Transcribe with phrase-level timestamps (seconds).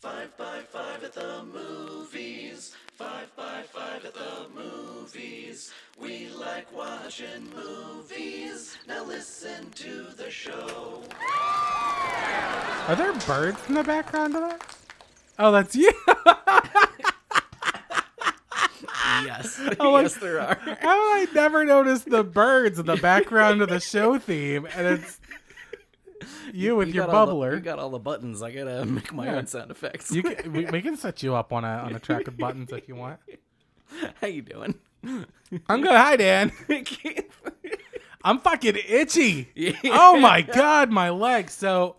[0.00, 2.74] Five by five at the movies.
[2.94, 5.72] Five by five at the movies.
[6.00, 8.78] We like watching movies.
[8.88, 11.02] Now listen to the show.
[12.88, 14.76] Are there birds in the background of that?
[15.38, 15.92] Oh, that's you.
[19.24, 19.60] Yes.
[19.80, 20.54] Oh, like- yes, there are.
[20.80, 24.66] How I never noticed the birds in the background of the show theme?
[24.74, 25.20] And it's
[26.54, 27.54] you with your got all the- bubbler.
[27.54, 28.42] you got all the buttons.
[28.42, 29.36] I gotta make my Yeah.
[29.36, 30.10] own sound effects.
[30.10, 32.72] You can, we, we can set you up on a on a track of buttons
[32.72, 33.18] if you want.
[34.20, 34.74] How you doing?
[35.04, 35.90] I'm good.
[35.90, 36.52] Hi, Dan.
[38.22, 39.48] I'm fucking itchy.
[39.86, 41.48] Oh my god, my leg.
[41.50, 41.96] So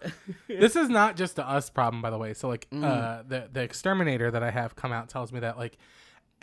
[0.47, 2.33] this is not just a us problem, by the way.
[2.35, 5.77] So like uh the the exterminator that I have come out tells me that like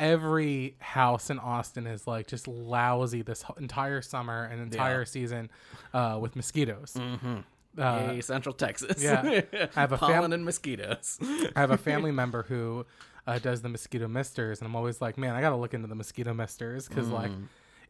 [0.01, 5.05] every house in Austin is like just lousy this entire summer and entire Yeah.
[5.05, 5.51] season
[5.95, 6.97] uh with mosquitoes.
[7.77, 9.03] Uh, Central Texas.
[9.03, 9.43] yeah.
[9.77, 11.19] I have a fam- pollen and mosquitoes.
[11.55, 12.87] I have a family member who
[13.27, 15.87] uh, does the mosquito misters, and I'm always like, man, I got to look into
[15.87, 17.31] the mosquito misters because like.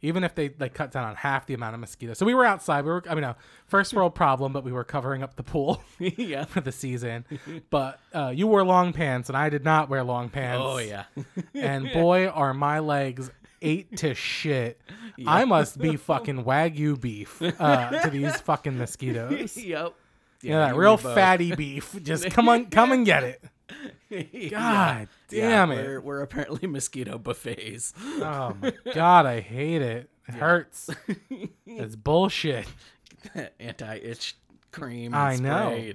[0.00, 2.44] Even if they like cut down on half the amount of mosquitoes, so we were
[2.44, 2.84] outside.
[2.84, 3.34] We were, I mean, no,
[3.66, 6.44] first world problem, but we were covering up the pool yeah.
[6.44, 7.24] for the season.
[7.68, 10.62] But uh, you wore long pants, and I did not wear long pants.
[10.64, 11.02] Oh yeah.
[11.54, 13.28] and boy, are my legs
[13.62, 14.80] ate to shit.
[15.26, 19.56] I must be fucking wagyu beef uh, to these fucking mosquitoes.
[19.62, 19.94] yep.
[20.40, 21.14] Yeah, that you real and me both.
[21.14, 21.96] fatty beef.
[22.02, 23.42] Just come on, come and get it.
[24.50, 25.84] God Yeah, damn it.
[25.84, 27.92] We're, we're apparently mosquito buffets.
[28.00, 30.08] Oh my god, I hate it.
[30.28, 30.90] It hurts.
[31.66, 32.66] It's bullshit.
[33.58, 34.36] Anti-itch
[34.70, 35.14] cream.
[35.14, 35.92] I know.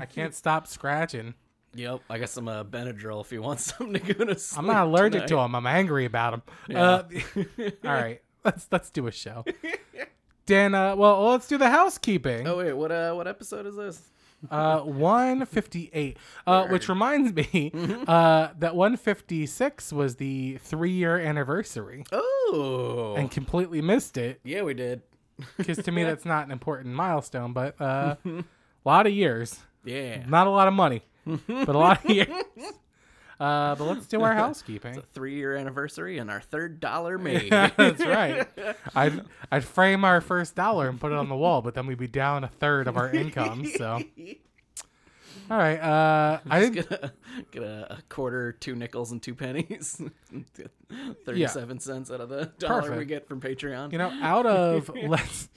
[0.00, 1.34] I can't stop scratching.
[1.74, 2.00] Yep.
[2.10, 4.58] I got some uh, Benadryl if you want something to go to sleep.
[4.58, 5.42] I'm not allergic to tonight.
[5.42, 5.54] them.
[5.56, 6.76] I'm angry about them.
[6.76, 7.02] Uh,
[7.84, 9.44] all right, let's let's do a show.
[10.46, 12.46] Dan, uh, well, let's do the housekeeping.
[12.46, 14.02] Oh wait, what uh, what episode is this?
[14.50, 16.16] Uh, 158.
[16.46, 17.70] Uh, which reminds me,
[18.08, 23.14] uh, that 156 was the three year anniversary, Oh.
[23.16, 24.40] and completely missed it.
[24.42, 25.02] yeah, we did.
[25.56, 28.42] Because to me, that's not an important milestone, but uh, a
[28.84, 29.60] lot of years.
[29.84, 30.24] Yeah.
[30.26, 32.28] Not a lot of money, but a lot of years.
[33.42, 35.02] Uh, but let's do our housekeeping.
[35.14, 37.50] Three year anniversary and our third dollar made.
[37.50, 38.46] That's right.
[38.94, 41.98] I'd I'd frame our first dollar and put it on the wall, but then we'd
[41.98, 43.66] be down a third of our income.
[43.76, 44.00] So,
[45.50, 45.78] all right.
[45.80, 46.74] Uh, I didn't.
[46.74, 47.12] get a,
[47.50, 50.00] get a, a quarter, two nickels, and two pennies.
[51.24, 53.90] Thirty-seven cents out of the dollar we get from Patreon.
[53.90, 55.48] You know, out of let's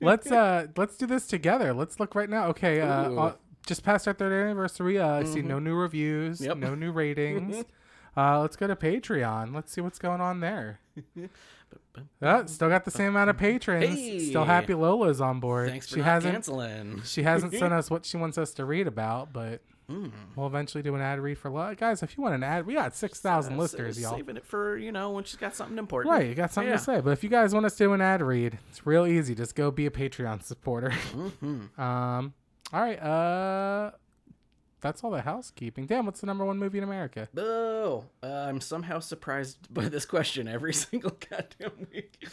[0.00, 1.74] let's uh let's do this together.
[1.74, 2.46] Let's look right now.
[2.48, 2.80] Okay.
[2.80, 3.32] Uh
[3.68, 4.98] just past our third anniversary.
[4.98, 6.56] Uh, I see no new reviews, Yep.
[6.56, 7.64] no new ratings.
[8.16, 9.54] Uh, let's go to Patreon.
[9.54, 10.80] Let's see what's going on there.
[12.22, 13.98] Uh, still got the same amount of patrons.
[14.28, 14.46] Still Hey.
[14.52, 15.68] happy Lola's on board.
[15.68, 17.02] Thanks for she hasn't canceling.
[17.04, 20.08] she hasn't sent us what she wants us to read about, but Hmm.
[20.36, 21.74] we'll eventually do an ad read for Lola.
[21.74, 24.16] Guys, if you want an ad, we got six thousand Uh, listeners, sa- y'all.
[24.18, 26.12] Saving it for you know when she's got something important.
[26.12, 26.76] Right, you got something Yeah.
[26.78, 27.00] to say.
[27.00, 29.34] But if you guys want us to do an ad read, it's real easy.
[29.34, 30.90] Just go be a Patreon supporter.
[30.90, 31.80] Mm-hmm.
[31.80, 32.34] um,
[32.72, 32.96] all right.
[33.00, 33.90] Uh,
[34.80, 35.86] that's all the housekeeping.
[35.86, 37.28] Damn, what's the number one movie in America?
[37.36, 42.26] Oh, uh, I'm somehow surprised by this question every single goddamn week.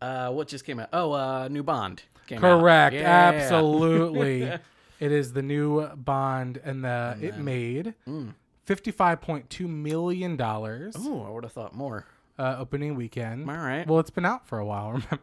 [0.00, 0.88] Uh, what just came out?
[0.92, 2.02] Oh, uh, new Bond.
[2.28, 2.60] Came out.
[2.60, 2.94] Correct.
[2.94, 3.32] Yeah.
[3.34, 4.42] Absolutely.
[5.00, 8.34] it is the new Bond, and the it made Mm.
[8.66, 12.06] fifty-five point two million dollars Oh, I would have thought more.
[12.38, 13.48] uh, opening weekend.
[13.50, 13.86] All right.
[13.86, 14.88] Well, it's been out for a while.
[14.92, 15.18] Remember.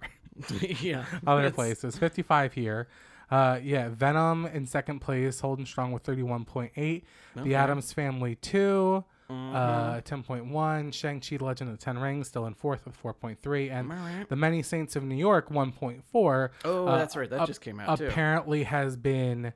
[0.81, 1.05] yeah.
[1.25, 1.97] other places.
[1.97, 2.89] 55 here.
[3.31, 7.03] Uh, yeah, Venom in second place, holding strong with 31.8.
[7.35, 9.55] The Addams Family 2, Mm-hmm.
[9.55, 10.93] uh, 10.1.
[10.93, 13.71] Shang-Chi Legend of the Ten Rings still in fourth with 4.3.
[13.71, 14.29] And Alright.
[14.29, 16.49] The Many Saints of Newark 1.4.
[16.63, 17.27] Oh, uh, that's right.
[17.27, 18.05] That ap- just came out too.
[18.05, 19.51] Apparently has been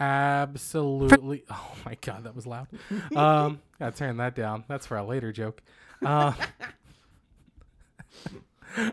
[0.00, 1.44] absolutely.
[1.50, 2.66] Oh my God, that was loud.
[3.14, 4.64] Um, gotta turn that down.
[4.66, 5.62] That's for a later joke.
[6.04, 6.32] Uh,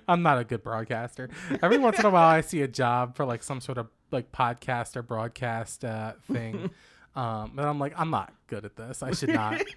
[0.07, 1.29] I'm not a good broadcaster.
[1.61, 4.31] Every once in a while, I see a job for like some sort of like
[4.31, 6.69] podcast or broadcast uh, thing,
[7.15, 9.01] um, and I'm like, I'm not good at this.
[9.03, 9.61] I should not.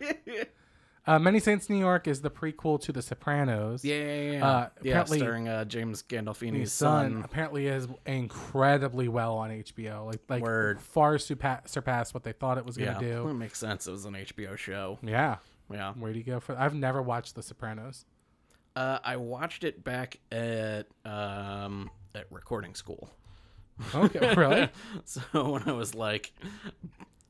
[1.06, 3.84] Uh, Many Saints Newark is the prequel to The Sopranos.
[3.84, 4.46] Yeah, yeah, yeah.
[4.48, 7.22] Uh, yeah, apparently- starring uh, James Gandolfini's son, son.
[7.22, 10.06] apparently is incredibly well on HBO.
[10.06, 10.80] Like like Word.
[10.80, 13.28] far surpa- surpassed what they thought it was gonna well, do.
[13.28, 13.86] it makes sense.
[13.86, 14.98] It was an HBO show.
[15.02, 15.36] Yeah.
[15.70, 15.92] Yeah.
[15.92, 16.56] Where do you go for?
[16.58, 18.06] I've never watched The Sopranos.
[18.76, 23.10] Uh, I watched it back at um, at recording school.
[23.94, 24.68] Okay, really?
[25.04, 26.32] So when I was like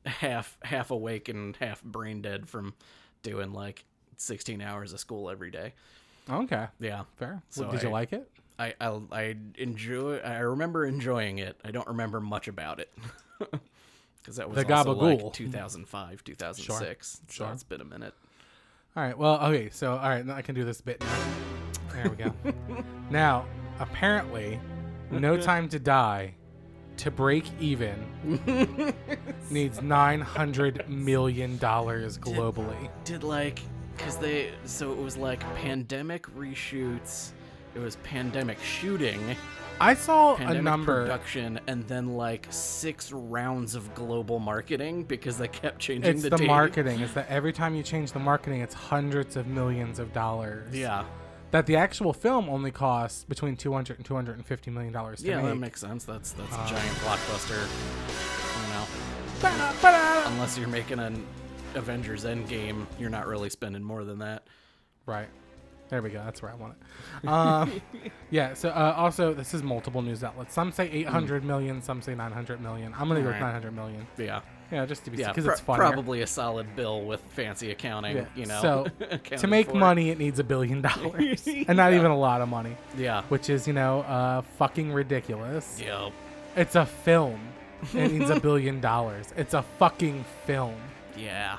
[0.05, 2.73] half half awake and half brain dead from
[3.23, 3.85] doing like
[4.17, 5.73] 16 hours of school every day.
[6.29, 7.03] Okay, Yeah.
[7.17, 7.41] fair.
[7.49, 8.29] So Did you like it?
[8.57, 11.59] I, I I enjoy I remember enjoying it.
[11.63, 12.91] I don't remember much about it.
[14.21, 15.23] because that was The also Gabagool.
[15.25, 17.21] like 2005, 2006.
[17.27, 17.51] So sure.
[17.53, 18.13] it's been a minute.
[18.95, 19.17] All right.
[19.17, 19.69] Well, okay.
[19.71, 21.25] So, all right, now I can do this bit now.
[21.91, 22.33] There we go.
[23.09, 23.45] now,
[23.79, 24.59] apparently,
[25.11, 26.33] No Time to Die
[26.97, 28.93] to break even
[29.51, 32.89] needs nine hundred million dollars globally.
[33.03, 33.59] Did like
[33.95, 37.31] because they so it was like pandemic reshoots,
[37.75, 39.35] it was pandemic shooting,
[39.79, 41.01] I saw pandemic a number.
[41.03, 46.29] production, and then like six rounds of global marketing because they kept changing It's the,
[46.29, 47.01] the marketing.
[47.01, 50.73] It's that every time you change the marketing, it's hundreds of millions of dollars.
[50.73, 51.03] Yeah,
[51.51, 55.45] That the actual film only costs between 200 and 250 million dollars to yeah, make.
[55.47, 56.05] that makes sense.
[56.05, 57.67] That's that's Uh, a giant blockbuster.
[58.61, 58.85] You know,
[59.41, 60.29] Ba-da, ba-da.
[60.31, 61.25] unless you're making an
[61.75, 64.47] Avengers Endgame, you're not really spending more than that.
[65.05, 65.27] Right.
[65.95, 66.21] There we go.
[66.25, 66.73] That's where I want
[67.23, 67.25] it.
[67.29, 67.81] Um,
[68.31, 68.53] yeah.
[68.53, 70.53] So uh, also, this is multiple news outlets.
[70.53, 71.81] Some say 800 million.
[71.81, 72.93] Some say 900 million.
[72.99, 74.05] I'm gonna go with 900 million.
[74.17, 74.41] Yeah.
[74.73, 75.77] Yeah, just to be Yeah, because pro- it's funny.
[75.79, 78.17] probably a solid bill with fancy accounting.
[78.17, 78.61] Yeah, You know,
[78.99, 82.49] so, to make money, it needs a billion dollars, and not even a lot of
[82.49, 83.21] money, Yeah.
[83.29, 85.79] which is you know uh, fucking ridiculous.
[85.81, 86.11] Yep.
[86.57, 87.39] It's a film.
[87.93, 89.27] It needs a billion dollars.
[89.37, 90.75] It's a fucking film.
[91.17, 91.55] Yeah.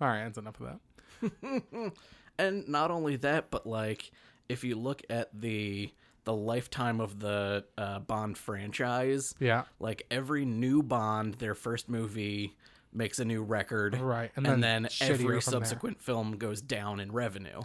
[0.00, 0.78] All right, that's enough of
[1.20, 1.92] that.
[2.38, 4.10] And not only that, but like
[4.48, 5.90] if you look at the
[6.24, 9.64] the lifetime of the uh, Bond franchise, Yeah.
[9.80, 12.54] like every new Bond, their first movie
[12.92, 15.40] makes a new record, Right, and And, then then, every from there.
[15.40, 17.62] subsequent film goes down in revenue.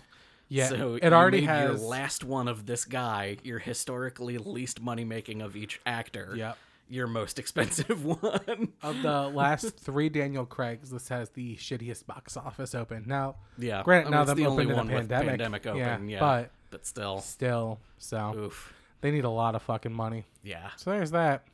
[0.50, 0.68] Yeah.
[0.70, 1.82] so it already has.
[1.82, 6.34] your last one of this guy, your historically least money making of each actor.
[6.38, 6.58] Yep.
[6.90, 8.74] Your most expensive one.
[8.84, 13.06] Of the last three Daniel Craig's, this has the shittiest box office open.
[13.08, 13.82] Now, yeah.
[13.84, 15.28] granted, I mean, now them the only one with pandemic.
[15.30, 15.80] pandemic open.
[15.80, 16.20] yeah, Yeah.
[16.20, 17.20] but but still.
[17.20, 18.74] still, so Oof.
[19.02, 20.26] they need a lot of fucking money.
[20.44, 20.70] Yeah.
[20.78, 21.46] So there's that.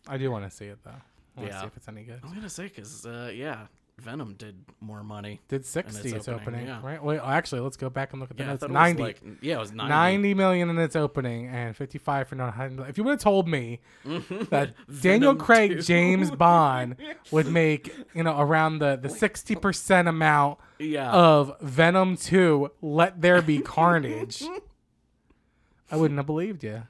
[0.09, 0.91] I do want to see it though.
[0.91, 1.61] I want to Yeah.
[1.61, 2.21] see if it's any good.
[2.25, 3.67] I'm gonna say because uh, yeah,
[4.01, 5.41] Venom did more money.
[5.49, 6.81] Did 60 its its opening, opening, yeah.
[6.83, 7.03] right?
[7.03, 8.63] Wait, actually, let's go back and look at the Yeah, notes.
[8.63, 9.03] it 90.
[9.03, 9.89] was like yeah, it was 90.
[9.91, 13.81] 90 million in its opening and 55 for non If you would have told me
[14.51, 15.83] that Daniel Craig 2.
[15.83, 16.97] James Bond
[17.31, 21.11] would make, you know, around the, the 60% amount Yeah.
[21.13, 24.43] of Venom 2, Let There Be Carnage,
[25.91, 26.85] I wouldn't have believed you.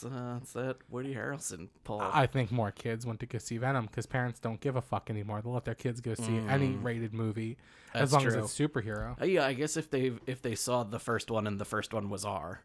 [0.00, 2.00] That's uh, that's that Woody Harrelson pull.
[2.00, 5.10] I think more kids went to go see Venom because parents don't give a fuck
[5.10, 5.42] anymore.
[5.42, 7.56] They'll let their kids go see any rated movie
[7.94, 8.00] as Mm.
[8.00, 8.38] That's long true.
[8.38, 9.20] as it's superhero.
[9.20, 11.92] Uh, yeah, I guess if they if they saw the first one and the first
[11.92, 12.62] one was R,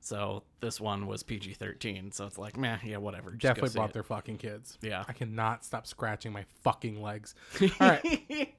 [0.00, 2.12] so this one was PG thirteen.
[2.12, 3.30] So it's like, man, yeah, whatever.
[3.32, 4.78] Just Definitely brought their fucking kids.
[4.80, 5.04] Yeah.
[5.08, 7.34] I cannot stop scratching my fucking legs.
[7.60, 8.54] All right.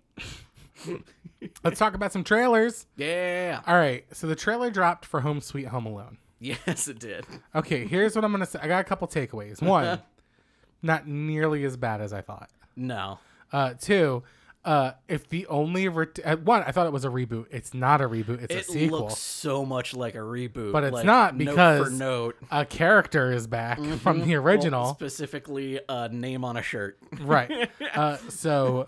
[1.63, 2.85] Let's talk about some trailers.
[2.97, 3.61] Yeah.
[3.65, 4.05] All right.
[4.13, 6.17] So the trailer dropped for Home Sweet Home Alone.
[6.39, 7.25] Yes, it did.
[7.53, 8.59] Okay, here's what I'm going to say.
[8.61, 9.61] I got a couple takeaways.
[9.61, 9.99] One,
[10.81, 12.49] not nearly as bad as I thought.
[12.75, 13.19] No.
[13.51, 14.23] Uh, two,
[14.63, 17.47] uh, if the only ret- uh, one, I thought it was a reboot.
[17.51, 18.43] It's not a reboot.
[18.43, 18.99] It's a It sequel.
[19.01, 22.35] looks so much like a reboot, But it's like, not note because for note.
[22.51, 24.93] A character is back from the Well, original.
[24.93, 26.97] specifically a name on a shirt.
[27.19, 27.69] right.
[27.95, 28.85] Uh, so,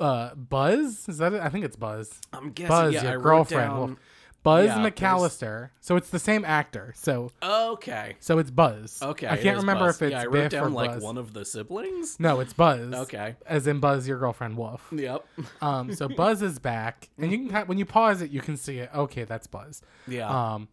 [0.00, 1.40] uh, Buzz is that it?
[1.40, 2.10] I think it's Buzz.
[2.32, 2.68] I'm guessing.
[2.68, 3.70] Buzz, yeah, I your wrote girlfriend.
[3.70, 3.96] down- Well,
[4.42, 5.70] Buzz Yeah, McAllister.
[5.80, 6.92] So it's the same actor.
[6.96, 8.16] So Okay.
[8.18, 9.00] so it's Buzz.
[9.00, 9.28] Okay.
[9.28, 9.96] I can't remember Buzz.
[9.96, 11.02] if it's yeah, I wrote Biff down like Buzz.
[11.02, 12.18] one of the siblings.
[12.18, 12.92] No, it's Buzz.
[12.92, 13.36] Okay.
[13.46, 14.86] As in Buzz, your girlfriend Wolf.
[14.92, 15.24] Yep.
[15.62, 18.78] Um, so Buzz is back, and you can when you pause it, you can see
[18.78, 18.90] it.
[18.94, 19.80] Okay, that's Buzz.
[20.08, 20.28] Yeah.
[20.54, 20.68] Um,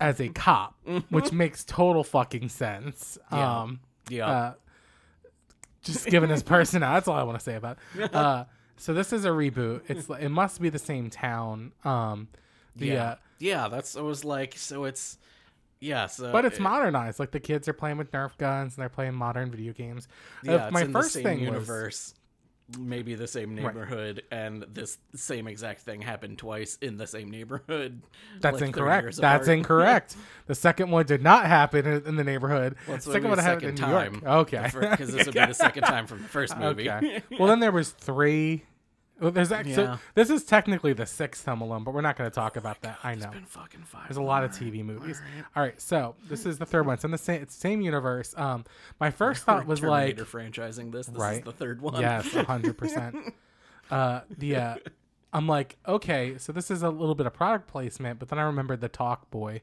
[0.00, 0.76] as a cop,
[1.10, 3.18] which makes total fucking sense.
[3.32, 3.60] Yeah.
[3.62, 4.26] Um, yeah.
[4.28, 4.52] uh,
[5.82, 6.96] just given his personality.
[6.96, 7.78] That's all I want to say about.
[7.96, 8.10] It.
[8.14, 8.44] Uh,
[8.76, 9.80] so this is a reboot.
[9.88, 11.72] It's it must be the same town.
[11.84, 12.28] Um,
[12.78, 13.04] the yeah.
[13.04, 13.68] uh, yeah.
[13.68, 13.96] That's.
[13.96, 15.18] I was like, so it's.
[15.80, 16.06] Yeah.
[16.06, 16.32] So.
[16.32, 17.18] but it's it- modernized.
[17.20, 20.08] Like the kids are playing with Nerf guns and they're playing modern video games.
[20.46, 20.64] Uh, Yeah.
[20.64, 22.14] It's my first the same thing was universe.
[22.78, 28.02] Maybe the same neighborhood, and this same exact thing happened twice in the same neighborhood.
[28.40, 29.16] that's like incorrect.
[29.16, 29.58] That's apart.
[29.58, 30.16] incorrect.
[30.48, 32.76] the second one did not happen in, in the neighborhood.
[32.86, 34.40] Well, the second one happened in second New York.
[34.52, 36.90] Okay, Because this would be the second time from the first movie.
[36.90, 37.22] Okay.
[37.38, 38.64] well, then there was three.
[39.20, 42.30] Well, there's actually so this is technically the sixth Home Alone, but we're not going
[42.30, 42.98] to talk about that.
[43.02, 43.30] I know.
[43.30, 44.08] Been fucking five.
[44.08, 45.20] There's a lot of TV movies.
[45.56, 46.94] All right, so this is the third one.
[46.94, 48.34] It's in the same it's same universe.
[48.36, 48.64] Um,
[49.00, 51.06] my first thought was like, Terminator franchising this.
[51.06, 51.38] This Right.
[51.38, 52.00] is the third one.
[52.00, 53.16] yes, hundred percent.
[53.90, 54.74] Uh, the uh,
[55.32, 58.42] I'm like, okay, so this is a little bit of product placement, but then I
[58.42, 59.62] remembered the Talk Boy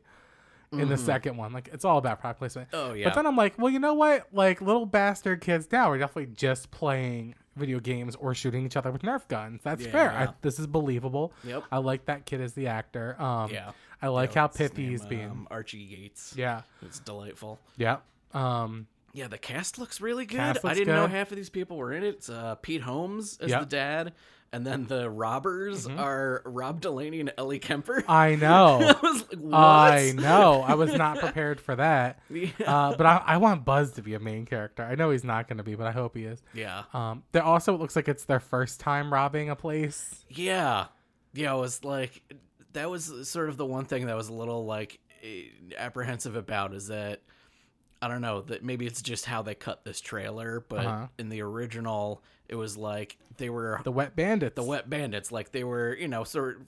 [0.71, 1.53] in the second one.
[1.53, 2.71] Like, it's all about product placement.
[2.71, 2.91] Mm-hmm.
[2.91, 3.05] Oh, yeah.
[3.05, 4.27] But then I'm like, well, you know what?
[4.33, 8.91] Like, little bastard kids now are definitely just playing video games or shooting each other
[8.91, 9.61] with Nerf guns.
[9.63, 10.11] That's fair.
[10.11, 11.31] I, this is believable.
[11.45, 11.63] Yep.
[11.71, 13.15] I like that kid as the actor.
[13.21, 13.71] Um, Yeah.
[14.01, 15.29] I like how pithy he's being.
[15.31, 16.33] Um, Archie Yates.
[16.37, 17.59] yeah, It's delightful.
[17.77, 17.97] yeah.
[18.33, 20.35] Um, Yeah, the cast looks really good.
[20.37, 22.07] Cast I didn't know half of these people were in it.
[22.15, 23.59] It's uh, Pete Holmes as Yep.
[23.61, 24.13] the dad,
[24.55, 28.01] and then the robbers are Rob Delaney and Ellie Kemper.
[28.01, 28.11] Mm-hmm.
[28.11, 28.79] I know.
[28.81, 29.53] I was like, what?
[29.55, 30.61] I know.
[30.61, 32.19] I was not prepared for that.
[32.29, 32.49] Yeah.
[32.65, 34.83] Uh, but I, I want Buzz to be a main character.
[34.83, 36.41] I know he's not going to be, but I hope he is.
[36.53, 36.83] yeah.
[36.93, 40.23] Um, there also it looks like it's their first time robbing a place.
[40.29, 40.85] Yeah.
[41.33, 42.23] Yeah, it was like
[42.73, 45.43] that was sort of the one thing that was a little like eh,
[45.77, 47.21] apprehensive about is that
[48.01, 51.07] I don't know that maybe it's just how they cut this trailer, but Uh-huh.
[51.17, 54.55] in the original it was like they were The Wet Bandits.
[54.55, 56.61] the wet bandits like they were, you know, sort of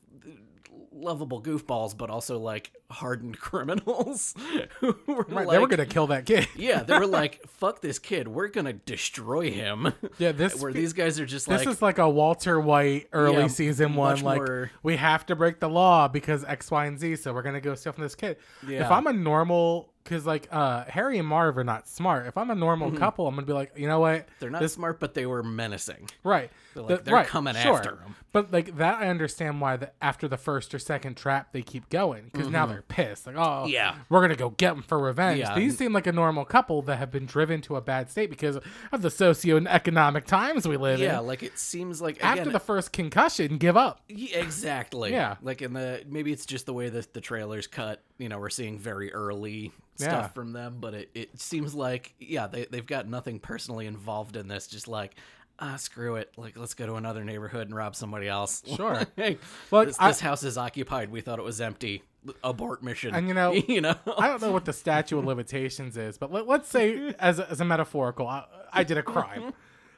[0.99, 4.33] lovable goofballs but also like hardened criminals
[4.79, 6.47] who were Right, like they were to kill that kid.
[6.55, 9.93] Yeah, they were like fuck this kid, we're to destroy him.
[10.17, 11.59] Yeah, this where these guys are just like.
[11.59, 14.21] This like is like a Walter White early Yeah, season one.
[14.21, 17.17] Like more- we have to break the law because X, Y, and Z.
[17.17, 18.37] So we're gonna go steal from this kid.
[18.67, 18.85] Yeah.
[18.85, 22.27] If I'm a normal, because like uh Harry and Marv are not smart.
[22.27, 24.21] If I'm a normal couple, I'm gonna be like, you know what?
[24.21, 24.31] Mm-hmm.
[24.39, 26.09] they're not This smart but they were menacing.
[26.23, 26.49] right.
[26.83, 28.15] They're The- like, they're coming after 'em.
[28.33, 31.89] But like that, I understand why the, after the first or second trap they keep
[31.89, 33.25] going because now they're pissed.
[33.25, 33.69] Like, oh, Mm-hmm.
[33.69, 33.95] Yeah.
[34.09, 35.39] we're gonna go get them for revenge.
[35.39, 35.55] Yeah.
[35.55, 38.57] These seem like a normal couple that have been driven to a bad state because
[38.91, 41.05] of the socioeconomic times we live in.
[41.07, 44.01] Yeah, like it seems like after the first concussion, give up.
[44.07, 45.11] Yeah, exactly.
[45.11, 45.35] Yeah.
[45.41, 48.03] Like in the maybe it's just the way that the trailers cut.
[48.17, 50.27] You know, we're seeing very early stuff Yeah.
[50.27, 54.47] from them, but it, it seems like yeah, they they've got nothing personally involved in
[54.47, 54.67] this.
[54.67, 55.15] Just like
[55.59, 56.31] ah, screw it.
[56.37, 58.63] Like let's go to another neighborhood and rob somebody else.
[58.75, 59.01] Sure.
[59.17, 59.39] Like,
[59.71, 61.09] Well, this, I- this house is occupied.
[61.09, 62.03] We thought it was empty.
[62.43, 63.15] Abort mission.
[63.15, 63.95] And, you know, you know.
[64.17, 67.49] I don't know what the statute of limitations is, but let, let's say, as a,
[67.49, 69.53] as a metaphorical, I, I did a crime.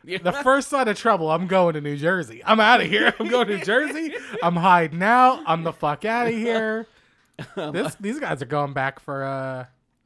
[0.05, 0.19] Yeah.
[0.19, 2.41] The first sign of trouble, I'm going to New Jersey.
[2.45, 3.13] I'm out of here.
[3.19, 4.13] I'm going to New Jersey.
[4.41, 5.43] I'm hiding out.
[5.45, 6.87] I'm the fuck out of here.
[7.55, 9.65] This, these guys are going back for uh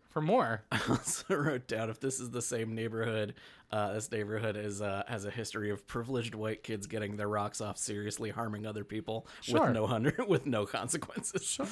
[0.10, 0.62] for more.
[0.72, 3.33] I also wrote down if this is the same neighborhood.
[3.73, 7.59] Uh, this neighborhood is uh, has a history of privileged white kids getting their rocks
[7.59, 9.61] off seriously harming other people Sure.
[9.61, 11.43] with no hundred with no consequences.
[11.43, 11.65] Sure.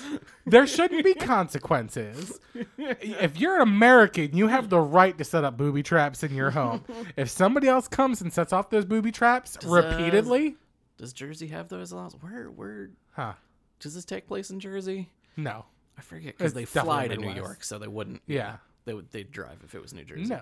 [0.48, 1.14] There shouldn't be
[1.66, 2.40] consequences.
[2.80, 6.50] If you're an American, you have the right to set up booby traps in your
[6.50, 6.84] home.
[7.16, 10.56] If somebody else comes and sets off those booby traps uh, repeatedly,
[10.98, 12.16] Does Jersey have those laws?
[12.20, 13.34] Where where huh?
[13.80, 15.10] does this take place in Jersey?
[15.38, 15.66] No.
[16.00, 17.32] I forget because they fly to New.
[17.34, 18.24] York, so they wouldn't.
[18.26, 18.58] Yeah.
[18.86, 20.26] they would they'd drive if it was New Jersey.
[20.26, 20.42] No.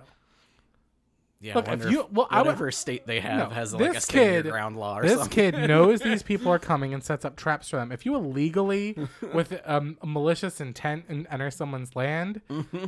[1.41, 3.81] Yeah, Look, I if you- well, I would- whatever state they have No, has like
[3.81, 5.09] a your kid- ground law or something.
[5.17, 5.51] This something.
[5.61, 7.91] kid knows these people are coming and sets up traps for them.
[7.93, 8.97] If you illegally,
[9.33, 12.85] with um, a malicious intent, and enter someone's land, Mm-hmm.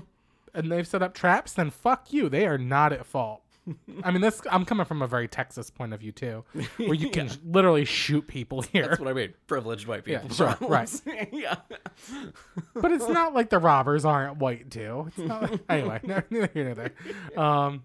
[0.54, 2.28] and they've set up traps, then fuck you.
[2.28, 3.42] They are not at fault.
[4.04, 4.42] I mean, this.
[4.52, 6.44] I'm coming from a very Texas point of view too,
[6.78, 8.88] where you can literally shoot people here.
[8.90, 9.34] That's what I mean.
[9.48, 10.36] Privileged white Yeah, people.
[10.36, 11.04] sure, problems.
[11.32, 11.56] yeah.
[12.76, 15.06] but it's not like the robbers aren't white too.
[15.10, 17.40] It's not like, anyway, neither here nor there.
[17.40, 17.84] Um.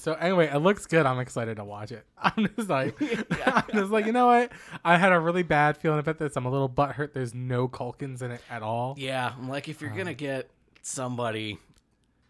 [0.00, 1.04] So anyway, it looks good.
[1.04, 2.06] I'm excited to watch it.
[2.18, 2.96] I'm just like,
[3.46, 4.50] I'm just like, you know what?
[4.84, 6.36] I had a really bad feeling about this.
[6.36, 7.12] I'm a little butthurt.
[7.12, 8.94] There's no Culkins in it at all.
[8.98, 10.50] Yeah, I'm like if you're gonna get
[10.82, 11.58] somebody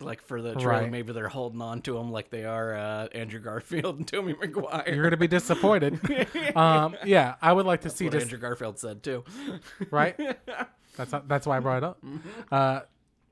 [0.00, 0.82] like for the trailer.
[0.82, 0.90] Right.
[0.90, 4.92] maybe they're holding on to him like they are uh, Andrew Garfield and Tommy Maguire.
[4.92, 6.00] You're gonna be disappointed.
[6.56, 6.96] um.
[7.04, 9.24] Yeah, I would like to see what just Andrew Garfield said too.
[9.90, 10.18] right.
[10.96, 12.04] That's that's why I brought it up.
[12.04, 12.28] Mm-hmm.
[12.50, 12.80] Uh,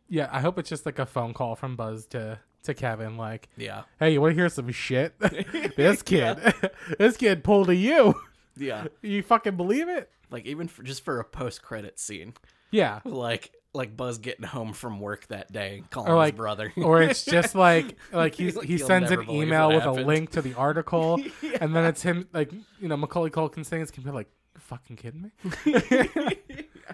[0.08, 3.48] yeah, I hope it's just like a phone call from Buzz to to Kevin, like,
[3.56, 5.18] Yeah, hey, you want to hear some shit?
[5.76, 6.38] this kid,
[6.98, 8.14] this kid pulled a you.
[8.56, 8.86] yeah.
[9.02, 10.10] You fucking believe it?
[10.30, 12.34] Like even for, just for a post credit scene,
[12.70, 13.00] Yeah.
[13.04, 17.02] like like Buzz getting home from work that day, calling Or like, his brother, or
[17.02, 20.54] it's just like like he Like, he sends an email with a link to the
[20.54, 21.20] article,
[21.60, 22.50] and then it's him like
[22.80, 25.30] you know Macaulay Culkin saying it's gonna be like, fucking kidding me?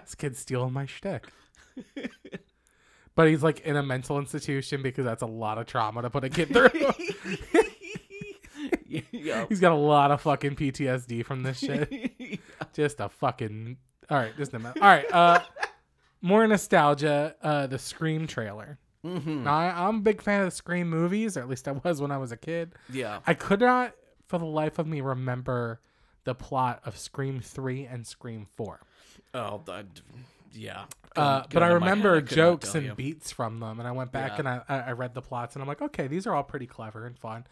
[0.05, 1.25] this kid's stealing my shtick.
[3.15, 6.25] But he's like in a mental institution because that's a lot of trauma to put
[6.25, 6.69] a kid through.
[9.11, 9.45] yeah.
[9.49, 12.39] he's got a lot of fucking PTSD from this shit.
[12.73, 13.77] just a fucking
[14.09, 15.39] all right just a minute all right uh
[16.21, 19.43] more nostalgia uh the scream trailer Mhm.
[19.43, 22.01] now I, i'm a big fan of the scream movies or at least i was
[22.01, 23.19] when i was a kid yeah.
[23.25, 23.93] i could not
[24.27, 25.79] for the life of me remember
[26.23, 28.79] the plot of scream 3 and scream 4
[29.33, 29.85] Oh, that,
[30.55, 30.85] yeah.
[31.15, 32.93] uh, but i my head, remember jokes and you.
[32.95, 34.39] beats from them and i went back Yeah.
[34.39, 37.05] and I, I read the plots and i'm like okay these are all pretty clever
[37.05, 37.45] and fun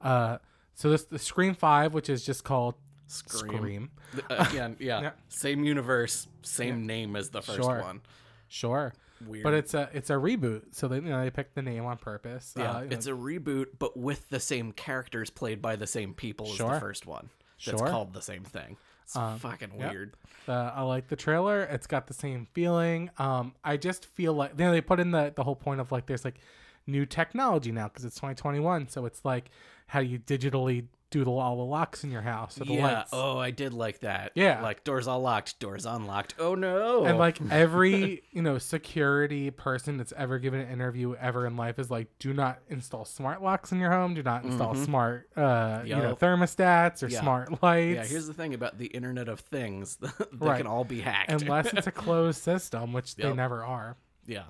[0.00, 0.38] uh
[0.74, 2.74] so this the scream 5 which is just called
[3.06, 3.52] Scream.
[3.56, 3.90] scream.
[4.30, 5.00] Uh, Again, yeah.
[5.02, 5.10] Yeah.
[5.28, 7.80] Same universe, same name as the first Sure.
[7.80, 8.02] one.
[8.48, 8.92] sure
[9.26, 9.42] Weird.
[9.44, 11.98] But it's a it's a reboot, so they you know they picked the name on
[11.98, 12.54] purpose.
[12.56, 15.86] yeah, Uh, you know, it's a reboot, but with the same characters played by the
[15.86, 17.28] same people as the first one.
[17.66, 17.88] That's Sure.
[17.90, 18.78] called the same thing.
[19.10, 19.90] It's Um, fucking yep.
[19.92, 20.14] weird.
[20.46, 21.62] Uh, I like the trailer.
[21.62, 23.10] It's got the same feeling.
[23.18, 25.90] Um, I just feel like you know, they put in the the whole point of
[25.90, 26.38] like there's like
[26.86, 28.88] new technology now because it's 2021.
[28.88, 29.50] So it's like
[29.88, 32.94] how you digitally do the, all the locks in your house or the Yeah.
[32.98, 33.10] lights.
[33.12, 34.32] Oh, I did like that.
[34.34, 34.62] Yeah.
[34.62, 36.34] Like doors all locked, doors unlocked.
[36.38, 37.04] Oh no.
[37.04, 41.78] And like every you know security person that's ever given an interview ever in life
[41.78, 44.14] is like, do not install smart locks in your home.
[44.14, 47.14] Do not install smart uh, you know thermostats or Mm-hmm.
[47.14, 47.20] Yeah.
[47.20, 47.94] smart lights.
[47.96, 49.96] yeah, here's the thing about the Internet of Things.
[50.00, 50.06] they
[50.38, 50.58] Right.
[50.58, 51.30] can all be hacked.
[51.30, 53.96] unless it's a closed system, which they never are.
[54.26, 54.44] yeah.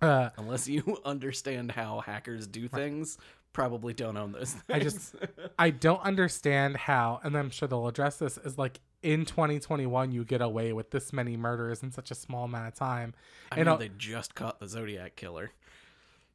[0.00, 3.18] Uh, Unless you understand how hackers do things,
[3.52, 4.64] probably don't own those things.
[4.70, 5.14] I just
[5.58, 8.38] I don't understand how, and I'm sure they'll address this.
[8.38, 12.44] Is like in 2021 you get away with this many murders in such a small
[12.44, 13.14] amount of time.
[13.50, 15.50] I and mean, they just caught the Zodiac killer.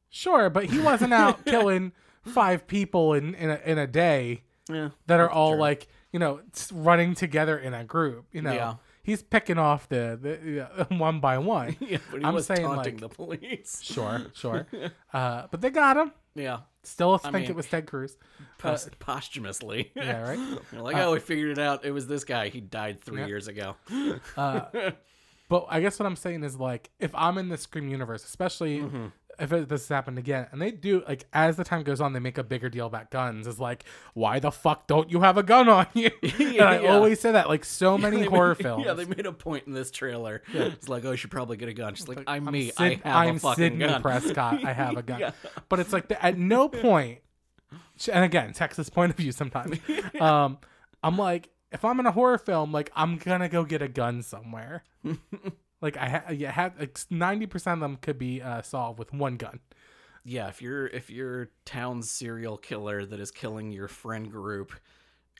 [0.09, 1.91] sure, but he wasn't out killing
[2.23, 4.89] five people in in a, in a day Yeah.
[5.07, 5.59] that are all true.
[5.61, 6.41] like you know
[6.73, 8.25] running together in a group.
[8.31, 8.73] You know, Yeah.
[9.03, 11.75] he's picking off the, the uh, one by one.
[11.79, 13.81] Yeah, but he I'm was saying, taunting like- the police.
[13.83, 14.67] Sure, sure.
[15.13, 16.11] uh, but they got him.
[16.35, 16.59] Yeah.
[16.87, 18.17] Still think mean- it was Ted Cruz.
[18.57, 19.91] Pos- posthumously.
[19.95, 20.59] Yeah, right.
[20.71, 21.83] They're like, oh, we figured it out.
[21.85, 22.49] It was this guy.
[22.49, 23.27] He died three Yeah.
[23.27, 23.75] years ago.
[25.49, 28.79] But I guess what I'm saying is like if I'm in the Scream universe, especially
[28.79, 29.05] Mm-hmm.
[29.39, 32.13] If it, this has happened again, and they do like as the time goes on,
[32.13, 33.45] they make a bigger deal about guns.
[33.45, 33.83] Is like,
[34.15, 36.09] why the fuck don't you have a gun on you?
[36.23, 36.93] and I Yeah.
[36.95, 38.85] always say that like so many They horror made- films.
[38.87, 40.41] Yeah, they made a point in this trailer.
[40.53, 41.93] It's like, oh, you should probably get a gun.
[41.93, 42.71] She's like, I'm, I'm me.
[42.71, 44.01] Sid- I have I'm a fucking Sidney gun.
[44.01, 44.65] Prescott.
[44.65, 45.19] I have a gun.
[45.19, 45.31] Yeah.
[45.69, 47.19] But it's like the, at no point,
[48.11, 49.77] and again, Texas point of view sometimes.
[50.19, 50.57] um,
[51.03, 54.23] I'm like, if I'm in a horror film, like I'm gonna go get a gun
[54.23, 54.83] somewhere.
[55.81, 59.13] Like I ha- yeah, had like ninety percent of them could be uh, solved with
[59.13, 59.59] one gun.
[60.25, 64.73] Yeah, if your if your town's serial killer that is killing your friend group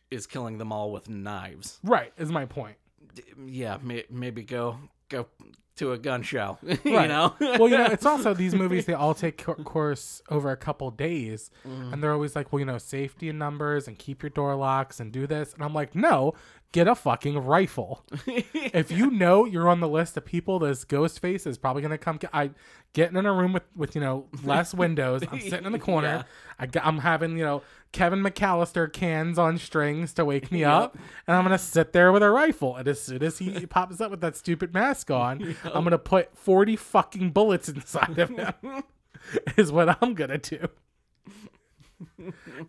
[0.10, 2.78] is killing them all with knives, Right, is my point.
[3.14, 4.78] d- yeah, may, maybe go
[5.10, 5.28] go
[5.76, 6.58] to a gun show.
[6.64, 7.08] you Right.
[7.10, 7.36] know?
[7.40, 8.86] well, you know, it's also these movies.
[8.86, 11.94] They all take co- course over a couple days, Mm-hmm.
[11.94, 15.00] and they're always like, well, you know, safety in numbers and keep your door locks
[15.02, 15.54] and do this.
[15.54, 16.34] And I'm like, no,
[16.72, 18.06] get a fucking rifle.
[18.26, 21.98] if you know you're on the list of people this ghost face is probably gonna
[21.98, 22.52] come, I
[22.94, 25.24] getting in a room with with you know less windows.
[25.32, 26.08] I'm sitting in the corner.
[26.08, 26.24] Yeah.
[26.60, 30.98] I got, I'm having you know Kevin McAllister cans on strings to wake me up,
[31.28, 32.76] and I'm gonna sit there with a rifle.
[32.76, 36.38] And as soon as he pops up with that stupid mask on, I'm gonna put
[36.38, 38.84] 40 fucking bullets inside of him.
[39.58, 40.68] is what I'm gonna do.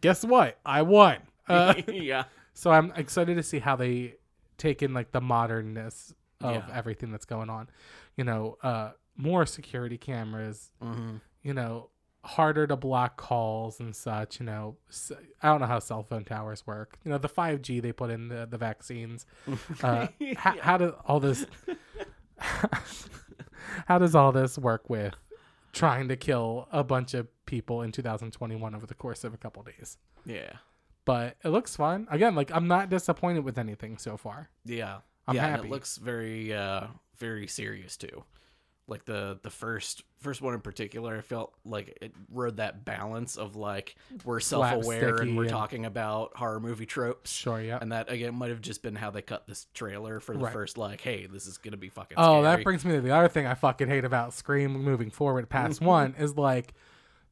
[0.00, 0.58] Guess what?
[0.64, 1.18] I won.
[1.48, 2.24] Uh, yeah.
[2.58, 4.16] So I'm excited to see how they
[4.56, 6.66] take in like the modernness of Yeah.
[6.74, 7.68] everything that's going on.
[8.16, 10.72] You know, uh, more security cameras.
[10.82, 11.18] Mm-hmm.
[11.44, 11.90] You know,
[12.24, 14.40] harder to block calls and such.
[14.40, 14.76] You know,
[15.40, 16.98] I don't know how cell phone towers work.
[17.04, 19.24] You know, the 5G they put in the the vaccines.
[19.82, 21.46] Uh, how, how does all this?
[23.86, 25.14] how does all this work with
[25.72, 29.62] trying to kill a bunch of people in 2021 over the course of a couple
[29.62, 29.96] days?
[30.26, 30.54] Yeah.
[31.08, 32.06] But it looks fun.
[32.10, 34.50] Again, like I'm not disappointed with anything so far.
[34.66, 34.98] Yeah.
[35.26, 35.66] I'm yeah, happy.
[35.66, 38.24] it looks very uh very serious too.
[38.86, 43.36] Like the the first first one in particular, I felt like it rode that balance
[43.36, 47.30] of like we're self aware and we're talking about horror movie tropes.
[47.30, 47.78] Sure, yeah.
[47.80, 50.52] And that again might have just been how they cut this trailer for the Right.
[50.52, 53.28] first like, hey, this is gonna be fucking Oh, that brings me to the other
[53.28, 56.74] thing I fucking hate about Scream moving forward past one is like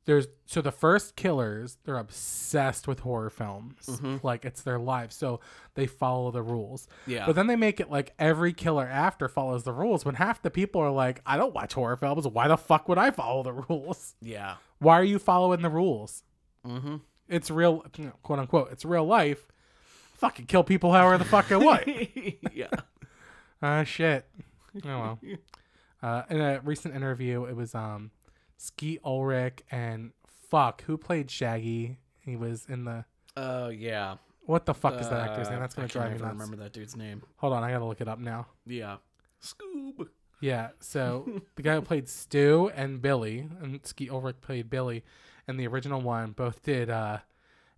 [0.06, 4.00] there's so the first killers, they're obsessed with horror films.
[4.22, 5.12] Like it's their life.
[5.12, 5.40] So
[5.74, 6.88] they follow the rules.
[7.06, 7.26] Yeah.
[7.26, 10.50] But then they make it like every killer after follows the rules when half the
[10.50, 12.26] people are like, I don't watch horror films.
[12.26, 14.14] Why the fuck would I follow the rules?
[14.22, 14.54] yeah.
[14.78, 16.22] Why are you following the rules?
[16.66, 16.96] Mm-hmm.
[17.28, 19.48] It's real you know, quote unquote, it's real life.
[20.14, 21.86] Fucking kill people however the fuck I want.
[22.54, 22.68] yeah.
[23.60, 24.24] Uh shit.
[24.84, 25.18] Oh well.
[26.02, 28.10] Uh, in a recent interview, it was um,
[28.56, 30.12] Skeet Ulrich and
[30.50, 31.98] fuck who played Shaggy.
[32.20, 33.04] He was in the
[33.36, 34.16] Oh yeah.
[34.46, 35.58] what the fuck is that actor's name?
[35.58, 36.32] Uh, That's gonna can't drive me nuts.
[36.32, 37.22] remember that dude's name.
[37.36, 38.46] Hold on, I gotta look it up now.
[38.66, 38.96] Yeah.
[39.42, 40.08] Scoob.
[40.40, 45.02] Yeah, so the guy who played Stu and Billy, and Skeet Ulrich played Billy,
[45.48, 47.18] in the original one, both did uh,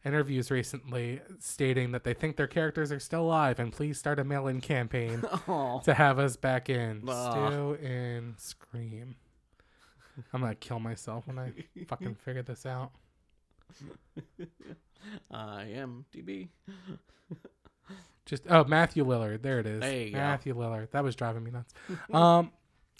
[0.04, 4.24] interviews recently stating that they think their characters are still alive and please start a
[4.24, 5.80] mail-in campaign Oh.
[5.84, 7.02] to have us back in.
[7.02, 9.16] Stu and Scream.
[10.32, 11.52] I'm gonna kill myself when I
[11.86, 12.92] fucking figure this out.
[15.30, 16.48] I am DB.
[18.26, 19.80] Just oh Matthew Lillard, there it is.
[19.80, 20.18] There you go.
[20.18, 20.90] Matthew Lillard.
[20.90, 21.72] That was driving me nuts.
[22.12, 22.52] Um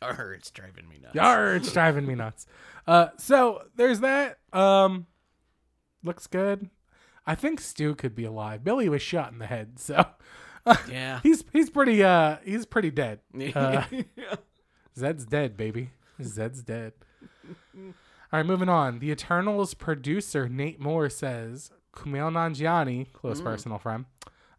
[0.03, 1.15] Or it's driving me nuts.
[1.15, 2.47] Yar, it's driving me nuts.
[2.87, 4.39] Uh, so there's that.
[4.53, 5.07] Um,
[6.03, 6.71] looks good.
[7.27, 8.65] I think Stu could be alive.
[8.65, 10.03] Billy was shot in the head, so
[10.89, 11.21] Yeah.
[11.23, 13.21] he's he's pretty uh he's pretty dead.
[13.55, 13.85] Uh,
[14.97, 15.91] Zed's dead, baby.
[16.23, 16.93] Zed's dead.
[18.31, 18.99] All right, moving on.
[18.99, 24.05] The Eternals producer Nate Moore says Kumail Nanjiani, close personal friend,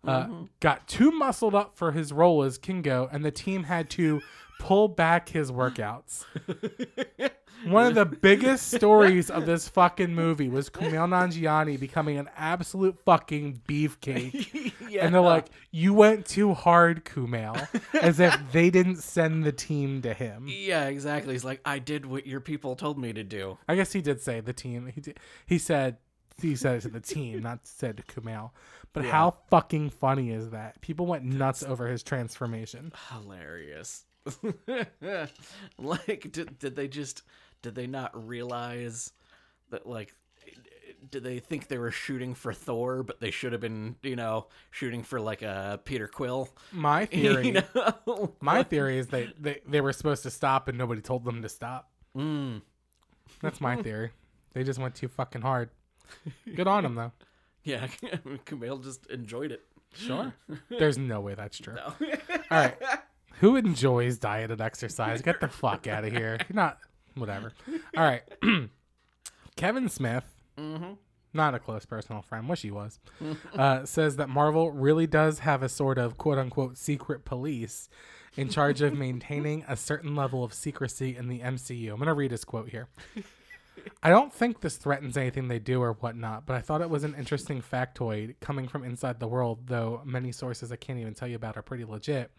[0.06, 0.28] uh,
[0.60, 4.22] got too muscled up for his role as Kingo, and the team had to
[4.60, 6.26] pull back his workouts.
[7.66, 12.98] One of the biggest stories of this fucking movie was Kumail Nanjiani becoming an absolute
[13.06, 14.74] fucking beefcake.
[14.90, 15.06] yeah.
[15.06, 17.68] And they're like, "You went too hard, Kumail,"
[18.02, 20.46] as if they didn't send the team to him.
[20.48, 21.34] Yeah, exactly.
[21.34, 23.58] He's like, I did what your people told me to do.
[23.68, 24.92] I guess he did say the team.
[24.94, 25.98] He did, he said
[26.42, 28.52] he said it to the team, not said to Kumail.
[28.94, 29.12] But Yeah.
[29.12, 30.82] how fucking funny is that?
[30.82, 32.92] People went nuts over his transformation.
[33.12, 34.06] Hilarious.
[35.78, 37.24] like, did, did they just,
[37.62, 39.12] did they not realize
[39.72, 40.14] that, like,
[41.12, 44.48] did they think they were shooting for Thor, but they should have been, you know,
[44.72, 46.50] shooting for like a Peter Quill?
[46.72, 48.34] My theory, you know?
[48.42, 51.50] my theory is they, they they were supposed to stop and nobody told them to
[51.50, 51.90] stop.
[52.18, 52.62] Mm.
[53.42, 54.12] That's my theory.
[54.54, 55.70] They just went too fucking hard.
[56.56, 57.12] Good on them though.
[57.66, 57.88] Yeah,
[58.46, 59.62] Kumail just enjoyed it.
[59.94, 60.34] Sure.
[60.70, 61.76] There's no way that's true.
[61.76, 61.94] No.
[62.50, 62.76] All right.
[63.42, 65.22] Who enjoys diet and exercise?
[65.22, 66.38] Get the fuck out of here.
[66.50, 66.80] You're not
[67.20, 67.54] whatever.
[67.98, 68.24] All right.
[69.56, 70.26] Kevin Smith,
[70.58, 70.94] mm-hmm.
[71.34, 73.00] not a close personal friend, wish he was,
[73.58, 77.90] uh, says that Marvel really does have a sort of quote unquote secret police
[78.38, 81.92] in charge of maintaining a certain level of secrecy in the MCU.
[81.92, 82.88] I'm going to read his quote here.
[84.04, 87.04] I don't think this threatens anything they do or whatnot, but I thought it was
[87.04, 91.28] an interesting factoid coming from inside the world, though many sources I can't even tell
[91.28, 92.32] you about are pretty legit.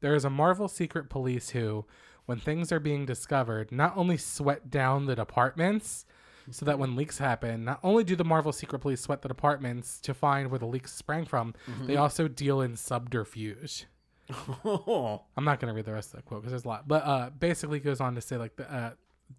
[0.00, 1.84] There is a Marvel secret police who,
[2.26, 6.04] when things are being discovered, not only sweat down the departments
[6.50, 9.98] so that when leaks happen, not only do the Marvel secret police sweat the departments
[10.00, 11.54] to find where the leaks sprang from,
[11.86, 13.86] they also deal in subterfuge.
[14.30, 17.04] I'm not going to read the rest of the quote because there's a lot, but
[17.04, 18.90] uh, basically goes on to say like the, uh,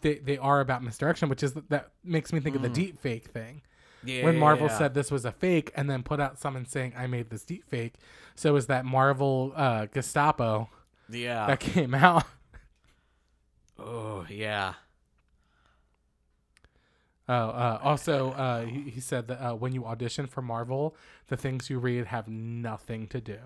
[0.02, 3.26] they they are about misdirection, which is that makes me think of the deep fake
[3.26, 3.62] thing
[4.06, 4.78] yeah, when Marvel yeah.
[4.78, 7.67] said this was a fake and then put out someone saying I made this deep
[7.67, 7.95] fake.
[8.36, 10.69] So is that Marvel uh, Gestapo
[11.10, 11.48] yeah.
[11.48, 12.26] that came out?
[13.86, 14.74] Oh, yeah.
[17.28, 20.95] Oh, uh, also uh, he, he said that uh, when you audition for Marvel,
[21.28, 23.39] the things you read have nothing to do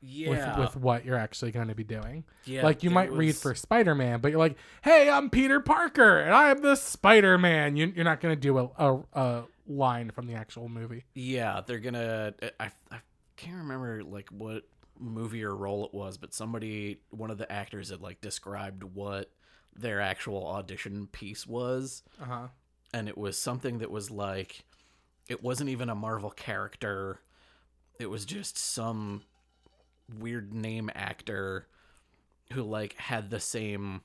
[0.00, 0.56] Yeah.
[0.56, 2.24] with, with what you're actually going to be doing.
[2.44, 2.64] yeah.
[2.64, 6.34] like you might read for Spider Man, but you're like, "Hey, I'm Peter Parker, and
[6.34, 10.26] I'm the Spider Man." You, you're not going to do a, a, a line from
[10.26, 11.04] the actual movie.
[11.14, 12.34] Yeah, they're gonna.
[12.58, 12.98] I, I
[13.36, 14.64] can't remember like what
[15.02, 19.30] movie or role it was, but somebody, one of the actors, had like described what
[19.74, 22.48] their actual audition piece was, Uh huh.
[22.94, 24.64] and it was something that was like,
[25.28, 27.20] it wasn't even a Marvel character.
[27.98, 29.22] It was just some
[30.18, 31.66] weird name actor
[32.52, 34.02] who like had the same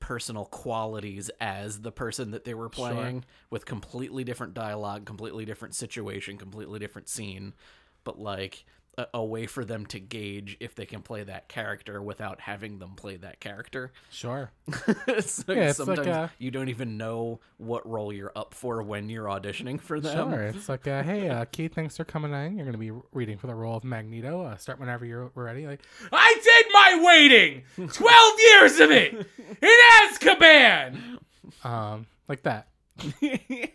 [0.00, 2.88] personal qualities as the person that they were Sure.
[2.90, 7.54] playing with completely different dialogue, completely different situation, completely different scene,
[8.02, 8.64] but like
[8.96, 12.78] a, a way for them to gauge if they can play that character without having
[12.78, 13.92] them play that character.
[14.10, 14.52] Sure.
[14.72, 18.82] so Yeah, it's like sometimes a- you don't even know what role you're up for
[18.82, 20.30] when you're auditioning for them.
[20.30, 20.42] Sure.
[20.42, 22.56] It's like, uh, hey, uh, Keith, thanks for coming in.
[22.56, 24.42] You're going to be reading for the role of Magneto.
[24.42, 25.66] Uh, start whenever you're ready.
[25.66, 25.80] Like,
[26.12, 27.62] I did my waiting.
[27.92, 29.12] Twelve years of it
[29.60, 31.18] in Azkaban.
[31.64, 32.68] Um, like that.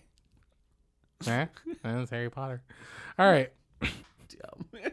[1.28, 1.46] Eh?
[1.84, 2.62] That's Harry Potter.
[3.18, 3.52] All right.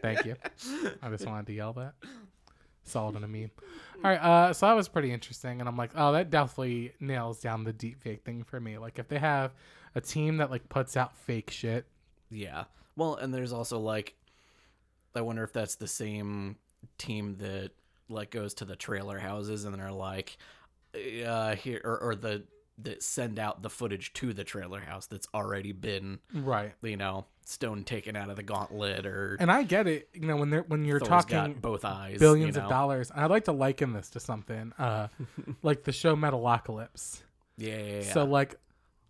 [0.02, 0.36] Thank you.
[1.02, 1.94] I just wanted to yell that.
[2.02, 3.50] It in a meme.
[3.96, 4.20] All right.
[4.20, 7.72] Uh, so that was pretty interesting, and I'm like, oh, that definitely nails down the
[7.72, 8.78] deep fake thing for me.
[8.78, 9.52] Like, if they have
[9.94, 11.86] a team that like puts out fake shit,
[12.30, 12.64] Yeah.
[12.96, 14.14] Well, and there's also like,
[15.14, 16.56] I wonder if that's the same
[16.98, 17.70] team that
[18.08, 20.38] like goes to the trailer houses and they're like,
[21.26, 22.44] uh, here or, or the
[22.78, 26.74] that send out the footage to the trailer house that's already been right?
[26.82, 30.08] you know stone taken out of the gauntlet or And I get it.
[30.12, 33.20] You know, when they're when you're Thor's talking both eyes, billions you of dollars, and
[33.20, 35.08] I'd like to liken this to something uh,
[35.62, 37.22] like the show Metalocalypse.
[37.56, 38.12] Yeah, yeah, yeah.
[38.12, 38.56] So like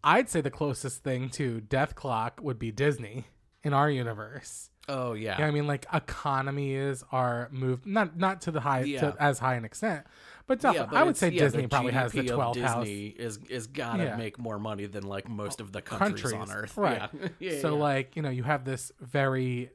[0.05, 3.25] I'd say the closest thing to Dethklok would be Disney
[3.63, 4.71] in our universe.
[4.89, 5.67] Oh yeah, You know I mean?
[5.67, 9.01] Like economies are moved not not to the high Yeah.
[9.01, 10.07] to as high an extent,
[10.47, 12.85] but Yeah, but I would say yeah, Disney probably has the GDP of 12th house.
[12.85, 14.17] Disney is is gotta Yeah.
[14.17, 17.11] make more money than like most of the countries, countries on Earth, right?
[17.41, 17.59] Yeah.
[17.61, 19.71] so like you know you have this very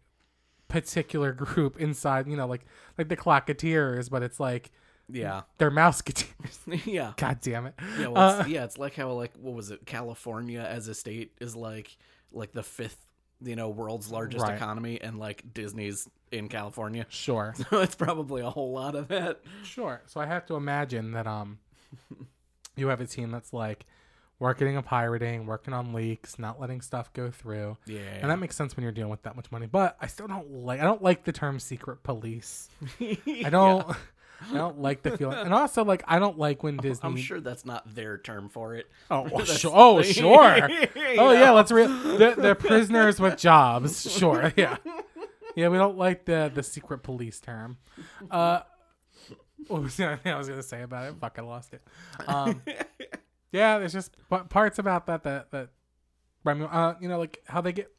[0.68, 2.66] particular group inside you know like
[2.98, 4.72] like the Klokateers, but it's like
[5.10, 6.86] yeah, they're mouseketeers.
[6.86, 7.12] yeah.
[7.18, 7.74] God damn it!
[8.00, 9.86] Yeah, well, Uh, it's, yeah, it's like how like what was it?
[9.86, 11.98] California as a state is like
[12.32, 13.06] like the fifth
[13.44, 14.56] you know, world's largest Right.
[14.56, 17.06] economy and like Disney's in California.
[17.10, 17.54] Sure.
[17.70, 19.42] So it's probably a whole lot of that.
[19.64, 20.02] Sure.
[20.08, 21.60] So I have to imagine that um
[22.76, 23.86] you have a team that's like
[24.40, 27.78] working on pirating, working on leaks, not letting stuff go through.
[27.86, 28.00] Yeah.
[28.22, 29.68] And that makes sense when you're dealing with that much money.
[29.68, 32.70] But I still don't like I don't like the term secret police.
[33.02, 33.86] I don't
[34.50, 35.38] I don't like the feeling.
[35.38, 38.76] And also like I don't like when Disney I'm sure that's not their term for
[38.76, 38.90] it.
[39.10, 39.72] Oh, well, sure.
[39.74, 40.70] oh sure.
[41.18, 41.86] Oh yeah, let's re
[42.18, 44.10] they're, they're prisoners with jobs.
[44.12, 44.52] Sure.
[44.56, 44.78] Yeah.
[45.56, 47.78] Yeah, we don't like the the secret police term.
[48.30, 48.62] Uh
[49.68, 51.16] what was the other thing I was gonna say about it?
[51.20, 51.82] Fuck, I lost it.
[52.28, 52.62] Um,
[53.52, 54.16] yeah, there's just
[54.50, 55.70] parts about that that that,
[56.46, 57.92] I mean, uh, you know, like how they get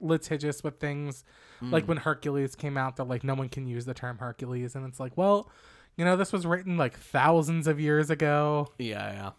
[0.00, 1.24] litigious with things.
[1.60, 4.86] Like when Hercules came out, they're like, no one can use the term Hercules, and
[4.86, 5.50] it's like, well,
[5.98, 8.68] you know, this was written like thousands of years ago.
[8.78, 9.30] Yeah, yeah.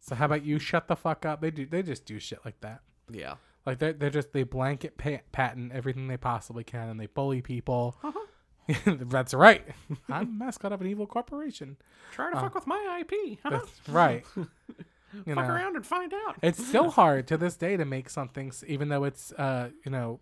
[0.00, 1.40] So how about you shut the fuck up?
[1.40, 2.80] They do, they just do shit like that.
[3.10, 3.34] Yeah.
[3.64, 7.42] Like they they just they blanket pa- patent everything they possibly can, and they bully
[7.42, 7.96] people.
[8.86, 9.64] That's right.
[10.08, 11.76] I'm a mascot of an evil corporation.
[12.12, 13.38] Try to fuck with my IP.
[13.42, 13.50] Huh?
[13.50, 14.24] That's right.
[15.24, 16.36] You Fuck know, around and find out.
[16.42, 20.20] it's still hard to this day to make something, even though it's uh you know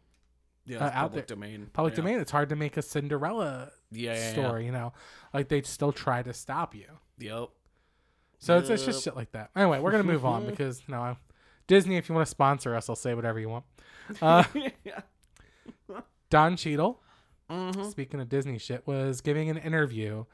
[0.67, 1.71] Yeah, uh, out public there- domain.
[1.73, 1.97] public yeah.
[2.03, 2.21] domain.
[2.21, 4.67] It's hard to make a Cinderella Yeah, yeah, story.
[4.67, 4.93] You know,
[5.33, 6.87] like they'd still try to stop you.
[7.19, 7.49] Yep.
[8.39, 9.51] So it's, it's just shit like that.
[9.57, 11.17] Anyway, we're gonna move on because no, I-
[11.67, 11.97] Disney.
[11.97, 13.65] If you want to sponsor us, I'll say whatever you want.
[14.21, 14.45] Uh,
[14.85, 15.01] yeah.
[16.31, 17.01] Don Cheadle,
[17.51, 17.85] Mm-hmm.
[17.91, 20.25] speaking of Disney shit, was giving an interview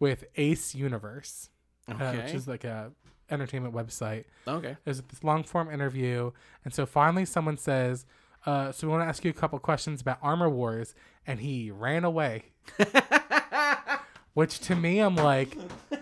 [0.00, 1.50] with Ace Universe,
[1.88, 2.90] uh, which is like a
[3.30, 4.24] entertainment website.
[4.46, 4.70] okay.
[4.70, 6.32] It was this long form interview,
[6.64, 8.06] and so finally someone says,
[8.48, 10.94] uh, "So we want to ask you a couple questions about Armor Wars,"
[11.26, 12.44] and he ran away.
[14.34, 15.56] Which to me, I'm like,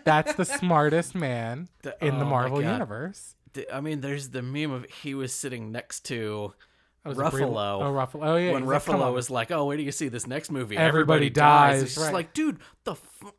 [0.05, 3.35] that's the smartest man The- in the oh my Marvel universe.
[3.55, 6.67] The- I mean, there's the meme of he was sitting next to That
[7.07, 7.81] was Ruffalo.
[7.83, 8.27] Oh, Ruffalo.
[8.27, 8.53] Oh yeah.
[8.53, 10.77] when Ruffalo on." was like, "Oh, wait do you see this next movie.
[10.77, 12.15] Everybody Everybody, dies." It's just right.
[12.15, 13.33] like, dude, the f-?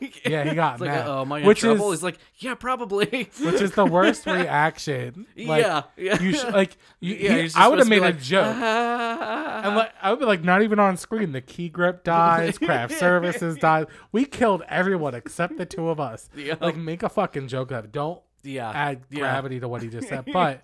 [0.24, 1.06] Yeah, he got it's like, mad.
[1.06, 1.92] oh, am I in Which trouble?
[1.92, 3.06] is- He's like, yeah, probably.
[3.42, 5.26] which is the worst reaction.
[5.36, 6.20] Like, yeah, yeah.
[6.22, 8.54] You sh- like you, yeah, he- I would have made be a joke.
[8.58, 11.32] "Ah." And like, I would be like, not even on screen.
[11.32, 13.86] The key grip dies, craft services dies.
[14.12, 16.28] We killed everyone except the two of us.
[16.34, 16.56] Yeah.
[16.60, 17.92] Like, make a fucking joke of it.
[17.92, 19.20] Don't yeah, add yeah.
[19.20, 20.24] gravity to what he just said.
[20.32, 20.62] But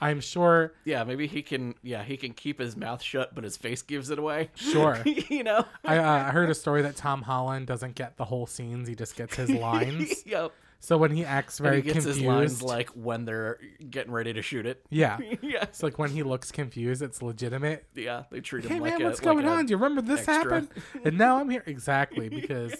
[0.00, 1.74] I'm sure, Yeah, maybe he can.
[1.82, 4.50] Yeah, he can keep his mouth shut, but his face gives it away.
[4.54, 4.98] sure.
[5.04, 5.64] you know.
[5.84, 8.94] I, uh, I heard a story that Tom Holland doesn't get the whole scenes; he
[8.94, 10.24] just gets his lines.
[10.26, 10.52] yep.
[10.80, 13.58] so when he acts And very he gets confused, his lines like when they're
[13.90, 14.84] getting ready to shoot it.
[14.90, 17.84] yeah, yeah, it's like when he looks confused, it's legitimate.
[17.94, 18.24] yeah.
[18.30, 19.66] They treat him hey like man, a, what's like going on?
[19.66, 20.36] Do you remember this extra.
[20.62, 20.68] happened?
[21.04, 22.74] And now I'm here exactly because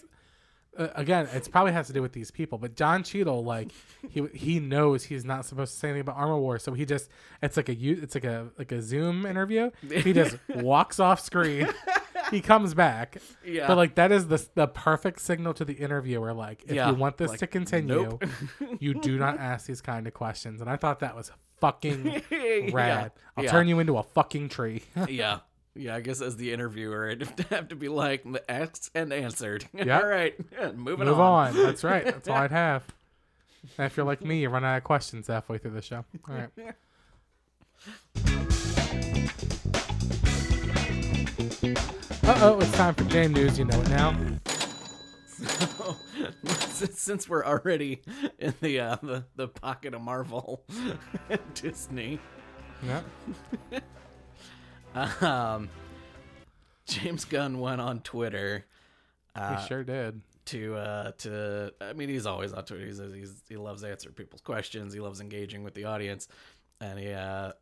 [0.81, 2.59] uh, again, it probably has to do with these people.
[2.59, 3.71] But Don Cheadle, like
[4.09, 7.09] he he knows he's not supposed to say anything about Armor War, so he just
[7.43, 9.71] it's like a it's like a like a Zoom interview.
[9.88, 11.69] He just walks off screen.
[12.31, 13.66] He comes back, Yeah.
[13.66, 16.33] but like that is the the perfect signal to the interviewer.
[16.33, 18.25] Like, if Yeah, you want this like, to continue, nope.
[18.79, 20.61] you do not ask these kind of questions.
[20.61, 23.12] And I thought that was fucking Yeah, rad.
[23.37, 23.51] I'll yeah.
[23.51, 24.83] turn you into a fucking tree.
[25.09, 25.40] yeah.
[25.81, 29.64] Yeah, I guess as the interviewer, I'd have to be like, asked and answered.
[29.75, 30.01] Yeah.
[30.01, 30.35] All right,
[30.77, 31.49] moving Move on.
[31.49, 31.57] on.
[31.57, 32.05] That's right.
[32.05, 32.83] That's all I'd have.
[33.79, 36.05] And if you're like me, you run out of questions halfway through the show.
[36.29, 36.75] All right.
[42.23, 43.59] Uh oh, it's time for game news.
[43.59, 44.14] You know it now.
[46.69, 48.03] since, since we're already
[48.38, 50.62] in the uh, the, the pocket of Marvel,
[51.55, 52.19] Disney,
[52.87, 53.05] Yep.
[54.94, 55.68] Um,
[56.87, 58.64] James Gunn went on Twitter
[59.35, 60.20] uh, We sure did.
[60.46, 62.85] to uh to I mean he's always on Twitter.
[62.87, 64.92] He's, he's he loves answering people's questions.
[64.92, 66.26] He loves engaging with the audience,
[66.81, 67.53] and he uh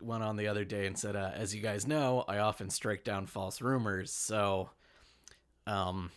[0.00, 3.04] went on the other day and said, uh, "As you guys know, I often strike
[3.04, 4.10] down false rumors.
[4.12, 4.70] So,
[5.66, 6.10] um."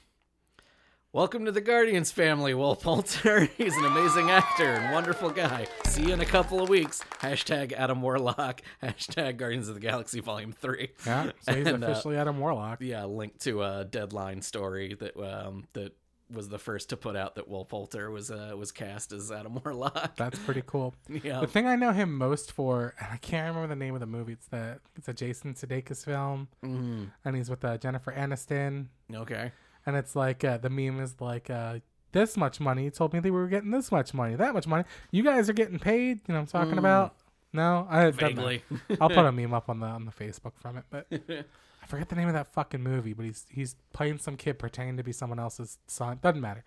[1.13, 3.45] Welcome to the Guardians family, Will Poulter.
[3.57, 5.65] He's an amazing actor and wonderful guy.
[5.85, 7.01] See you in a couple of weeks.
[7.21, 8.61] Hashtag Adam Warlock.
[8.83, 10.89] Hashtag Guardians of the Galaxy Volume 3.
[11.05, 11.31] Yeah.
[11.41, 12.81] So he's And, uh, officially Adam Warlock.
[12.81, 15.95] yeah, link to a deadline story that um that
[16.29, 19.59] was the first to put out that Will Poulter was uh was cast as Adam
[19.63, 20.15] Warlock.
[20.17, 20.93] That's pretty cool.
[21.09, 21.39] yeah.
[21.39, 24.07] The thing I know him most for, and I can't remember the name of the
[24.07, 24.33] movie.
[24.33, 27.11] It's the it's a Jason Sudeikis film, Mhm.
[27.23, 28.87] and he's with uh, Jennifer Aniston.
[29.15, 29.53] Okay.
[29.87, 31.79] And it's like uh, the meme is like uh,
[32.11, 32.91] this much money.
[32.91, 34.83] Told me they were getting this much money, that much money.
[35.09, 36.19] You guys are getting paid.
[36.27, 37.15] You know what I'm talking about?
[37.53, 38.63] No, I vaguely.
[39.01, 42.09] I'll put a meme up on the on the Facebook from it, but I forget
[42.09, 43.13] the name of that fucking movie.
[43.13, 46.19] But he's he's playing some kid pretending to be someone else's son.
[46.21, 46.63] Doesn't matter.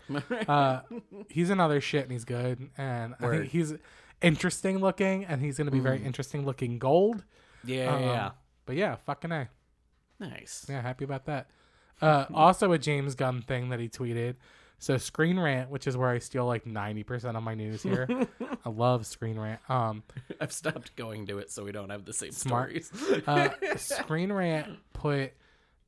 [0.48, 0.80] Uh,
[1.28, 3.74] he's another shit and he's good, and I think he's
[4.22, 7.24] interesting looking, and he's gonna be very interesting looking gold.
[7.64, 8.30] yeah, Um, yeah.
[8.66, 9.48] but yeah, fucking a.
[10.18, 10.66] Nice.
[10.68, 11.48] Yeah, happy about that.
[12.00, 14.36] Uh, also a James Gunn thing that he tweeted.
[14.78, 18.08] So Screen Rant, which is where I steal like ninety percent of my news here.
[18.64, 19.60] I love Screen Rant.
[19.68, 20.02] Um,
[20.40, 22.82] I've stopped going to it so we don't have the same Smart.
[22.82, 23.22] stories.
[23.26, 25.34] uh, Screen Rant put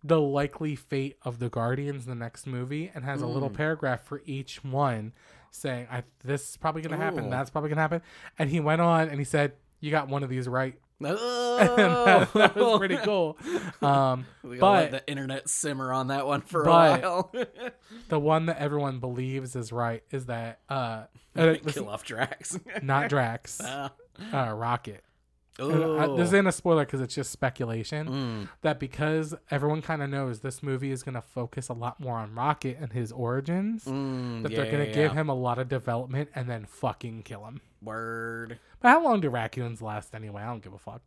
[0.05, 4.05] the likely fate of the Guardians in the next movie and has a little paragraph
[4.05, 5.13] for each one
[5.51, 7.27] saying, "I this is probably gonna happen.
[7.27, 7.31] Ooh.
[7.31, 8.03] That's probably gonna happen."
[8.39, 12.55] And he went on and he said, "You got one of these right." Oh, that,
[12.57, 13.37] was pretty cool.
[13.81, 17.33] Um, We gotta let but the internet simmer on that one for a while.
[18.09, 21.05] the one that everyone believes is right is that uh,
[21.37, 22.59] uh, Kill off Drax.
[22.83, 23.93] not Drax, Ah.
[24.33, 25.03] uh, Rocket.
[25.59, 25.99] Oh.
[25.99, 28.09] I- this isn't a spoiler because it's just speculation.
[28.09, 28.49] Mm.
[28.63, 32.17] that because everyone kind of knows this movie is going to focus a lot more
[32.17, 35.21] on Rocket and his origins, Mm, that yeah, they're going to yeah, give yeah.
[35.21, 37.61] him a lot of development and then fucking kill him.
[37.83, 38.59] Word.
[38.81, 40.43] But how long do raccoons last anyway?
[40.43, 41.03] I don't give a fuck.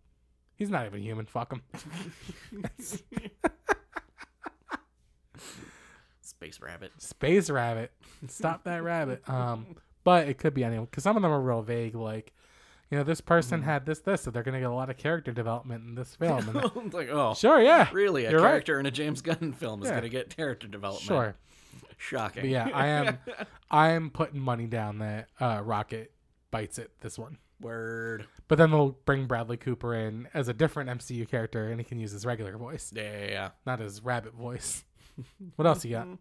[0.55, 1.25] He's not even human.
[1.25, 1.61] Fuck him.
[6.21, 6.91] Space Rabbit.
[6.97, 7.91] Space rabbit.
[8.27, 9.27] Stop that rabbit.
[9.29, 11.95] Um, but it could be anyone because some of them are real vague.
[11.95, 12.33] Like,
[12.91, 13.69] you know, this person Mm-hmm.
[13.69, 16.15] had this, this, so they're going to get a lot of character development in this
[16.15, 16.49] film.
[16.49, 18.25] And It's like, oh, sure, yeah, really?
[18.25, 18.49] A You're right.
[18.49, 19.93] character in a James Gunn film is Yeah.
[19.93, 21.05] going to get character development.
[21.07, 21.35] sure.
[21.97, 22.43] Shocking.
[22.43, 23.17] But yeah, I am,
[23.71, 26.11] I am putting money down that uh, Rocket
[26.55, 27.37] bites it this one.
[27.59, 28.27] Word.
[28.47, 31.99] But then they'll bring Bradley Cooper in as a different MCU character, and he can
[31.99, 33.49] use his regular voice, Yeah, yeah, yeah.
[33.65, 34.85] not his rabbit voice.
[35.57, 36.07] what else you got?
[36.07, 36.15] Uh,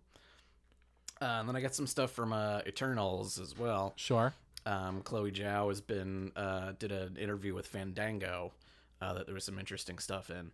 [1.20, 3.92] and then I got some stuff from uh, Eternals as well.
[3.97, 4.33] Sure.
[4.66, 8.53] Um, Chloe Zhao has been uh, did an interview with Fandango
[9.01, 10.51] uh, that there was some interesting stuff in.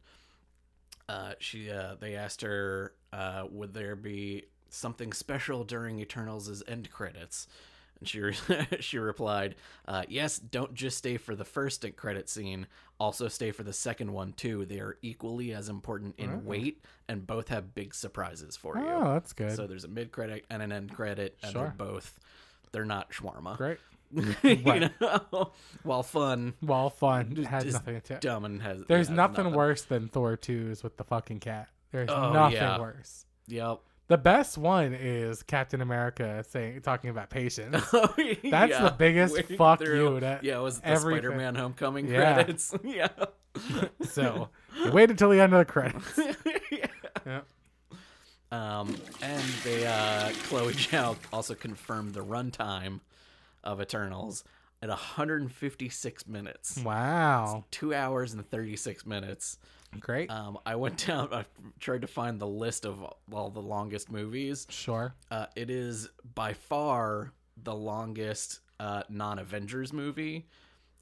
[1.08, 6.90] Uh, she uh, they asked her uh, would there be something special during Eternals' end
[6.90, 7.46] credits,
[8.00, 8.34] and she re-
[8.80, 9.54] she replied,
[9.86, 12.66] uh, "Yes, don't just stay for the first credit scene.
[12.98, 14.64] Also stay for the second one too.
[14.66, 18.84] They are equally as important in weight, and both have big surprises for you.
[18.86, 19.54] Oh, that's good.
[19.56, 21.62] So there's a mid credit and an end credit, and Sure.
[21.62, 22.18] they're both
[22.72, 23.56] they're not shawarma.
[23.56, 23.78] Great.
[24.12, 24.34] you
[24.64, 24.90] Right.
[25.00, 27.36] know, while fun, Well, fun.
[27.48, 28.18] Has is nothing to.
[28.18, 31.68] dumb and has There's has nothing, worse than Thor 2's with the fucking cat.
[31.92, 32.78] There's Oh, nothing yeah.
[32.80, 33.24] worse.
[33.46, 33.80] Yep.
[34.10, 37.76] The best one is Captain America saying talking about patience.
[37.92, 38.82] Oh, That's yeah.
[38.82, 41.22] the biggest Wading fuck through- you to yeah, it was the everything.
[41.30, 42.34] Spider-Man Homecoming Yeah.
[42.34, 42.74] credits.
[42.84, 43.08] yeah.
[44.02, 44.48] so
[44.92, 46.18] wait until the end of the credits.
[46.72, 47.40] yeah.
[48.50, 52.98] Um, and they uh, Chloe Zhao also confirmed the runtime
[53.62, 54.42] of Eternals
[54.82, 56.80] at 156 minutes.
[56.82, 57.64] Wow.
[57.70, 59.58] Two hours and 36 minutes.
[59.98, 60.30] Great.
[60.30, 61.28] Um, I went down.
[61.32, 61.44] I
[61.80, 64.66] tried to find the list of all the longest movies.
[64.70, 65.14] sure.
[65.30, 70.46] Uh, it is by far the longest uh, non-Avengers movie,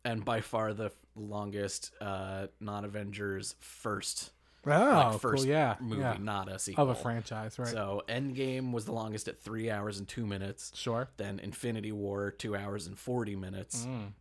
[0.05, 4.31] and by far the f- longest uh, non-Avengers first
[4.66, 4.70] Oh,
[5.12, 5.51] like, first cool.
[5.53, 5.77] Yeah.
[5.81, 6.16] movie, yeah.
[6.20, 6.83] not a sequel.
[6.85, 7.68] Of a franchise, right?
[7.68, 10.72] So Endgame was the longest at three hours and two minutes.
[10.74, 11.09] sure.
[11.16, 13.87] Then Infinity War, two hours and forty minutes.
[13.87, 14.12] Mm.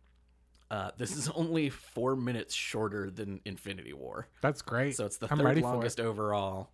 [0.70, 4.28] Uh, this is only four minutes shorter than Infinity War.
[4.42, 4.96] That's great.
[4.96, 6.70] So it's the I'm third longest overall.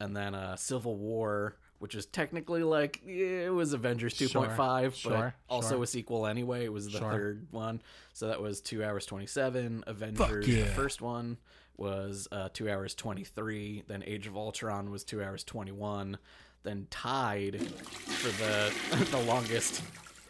[0.00, 4.94] And then uh, Civil War, which is technically like it was Avengers Sure, 2.5, but
[4.96, 5.82] sure, also sure.
[5.84, 6.64] a sequel anyway.
[6.64, 7.12] It was the Sure.
[7.12, 7.82] third one.
[8.12, 9.84] So that was 2 hours 27.
[9.86, 10.64] Avengers, yeah.
[10.64, 11.36] the first one,
[11.76, 13.84] was uh, 2 hours 23.
[13.86, 16.16] Then Age of Ultron was 2 hours 21.
[16.62, 18.74] Then tied for the
[19.10, 19.82] the longest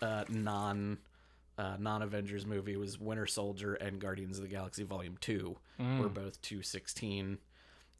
[0.02, 0.98] uh, non
[1.58, 5.98] uh, non Avengers movie was Winter Soldier and Guardians of the Galaxy Volume Two, Mm.
[6.00, 7.38] were both two sixteen,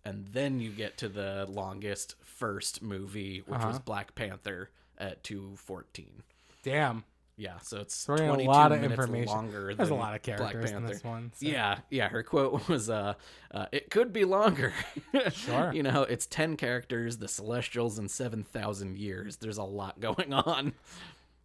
[0.04, 3.78] and then you get to the longest first movie, which was Uh-huh.
[3.84, 6.22] Black Panther at two fourteen.
[6.62, 7.04] Damn.
[7.36, 9.34] Yeah, so it's Throwing a 22 lot of minutes information.
[9.34, 9.74] longer.
[9.74, 11.32] There's a lot of characters in this one.
[11.34, 12.08] so- Yeah, yeah.
[12.08, 13.14] Her quote was, uh,
[13.50, 14.72] uh "It could be longer."
[15.32, 15.72] Sure.
[15.72, 19.38] you know, it's ten characters, the Celestials, in seven thousand years.
[19.38, 20.74] There's a lot going on.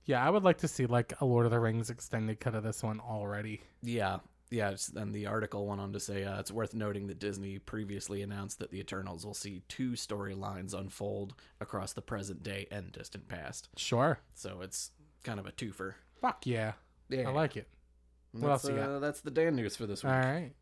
[0.10, 2.64] Yeah, I would like to see like a Lord of the Rings extended cut of
[2.64, 3.62] this one already.
[3.84, 4.18] Yeah,
[4.50, 4.74] yeah.
[4.96, 8.58] And the article went on to say uh, it's worth noting that Disney previously announced
[8.58, 13.70] that the Eternals will see two storylines unfold across the present day and distant past.
[13.78, 14.18] Sure.
[14.34, 14.90] So it's
[15.22, 15.94] kind of a twofer.
[16.20, 16.72] Fuck yeah.
[17.10, 17.68] Yeah, I like it.
[18.32, 18.90] What that's, else you got?
[18.90, 20.12] uh, That's the Dan news for this week.
[20.12, 20.54] All right.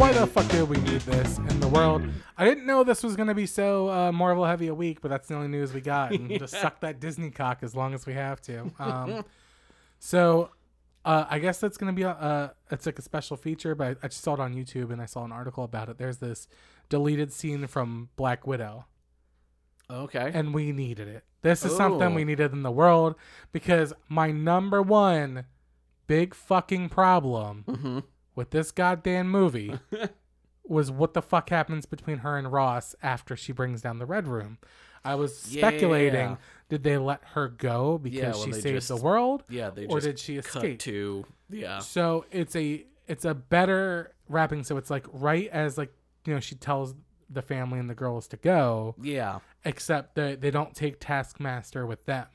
[0.00, 2.02] Why the fuck do we need this in the world?
[2.38, 5.28] I didn't know this was gonna be so uh, Marvel heavy a week, but that's
[5.28, 6.12] the only news we got.
[6.12, 8.70] And just suck that Disney cock as long as we have to.
[8.78, 9.26] Um,
[9.98, 10.52] so
[11.04, 14.06] uh, I guess that's gonna be a uh, it's like a special feature, but I,
[14.06, 15.98] I just saw it on YouTube and I saw an article about it.
[15.98, 16.48] There's this
[16.88, 18.86] deleted scene from Black Widow
[19.90, 20.30] Okay.
[20.32, 21.24] and we needed it.
[21.42, 22.14] This is something Oh.
[22.14, 23.16] we needed in the world
[23.52, 25.44] because my number one
[26.06, 27.98] big fucking problem Mm-hmm.
[28.34, 29.78] With this goddamn movie
[30.64, 34.28] was what the fuck happens between her and Ross after she brings down the red
[34.28, 34.58] room.
[35.04, 36.36] I was speculating, Yeah.
[36.68, 39.44] did they let her go because Yeah, well, she saved the world?
[39.48, 40.78] Yeah, they Or just did she cut escape?
[40.80, 41.78] to yeah.
[41.80, 44.62] So it's a it's a better wrapping.
[44.62, 45.92] So it's like right as like
[46.26, 46.94] you know she tells
[47.28, 49.38] the family and the girls to go, Yeah.
[49.64, 52.26] except that they don't take Taskmaster with them.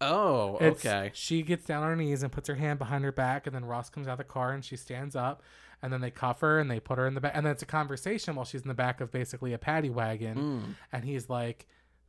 [0.00, 1.10] Oh, It's- okay.
[1.14, 3.64] She gets down on her knees and puts her hand behind her back, and then
[3.64, 5.42] Ross comes out of the car and she stands up,
[5.82, 7.62] and then they cuff her and they put her in the back, and then it's
[7.62, 10.74] a conversation while she's in the back of basically a paddy wagon, Mm.
[10.92, 11.66] and he's like,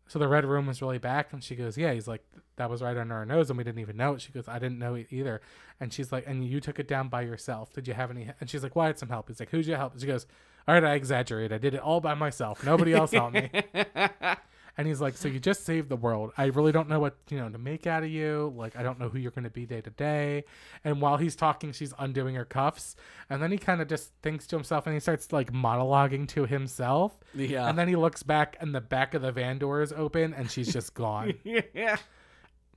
[0.08, 2.24] "So the red room was really back," and she goes, "Yeah." He's like,
[2.58, 4.60] "That was right under our nose, and we didn't even know it." She goes, "I
[4.60, 5.42] didn't know it either,"
[5.80, 7.74] and she's like, "And you took it down by yourself?
[7.74, 9.66] Did you have any?" And she's like, "Well, I had some help." He's like, "Who'd
[9.68, 10.26] you help?" She goes,
[10.68, 11.52] "All right, I exaggerate.
[11.52, 12.64] I did it all by myself.
[12.64, 13.50] Nobody else helped me."
[14.80, 16.32] And he's like, "So you just saved the world.
[16.38, 18.54] I really don't know what you know to make out of you.
[18.56, 20.46] Like, I don't know who you're going to be day to day."
[20.86, 22.96] And while he's talking, she's undoing her cuffs,
[23.30, 26.46] and then he kind of just thinks to himself, and he starts like monologuing to
[26.46, 27.20] himself.
[27.36, 27.68] Yeah.
[27.68, 30.50] And then he looks back, and the back of the van door is open, and
[30.50, 31.34] she's just gone.
[31.44, 31.98] yeah.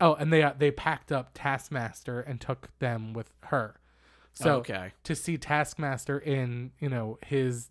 [0.01, 3.79] oh, and they uh, they packed up Taskmaster and took them with her.
[4.33, 4.91] So okay.
[5.05, 7.71] to see Taskmaster in you know his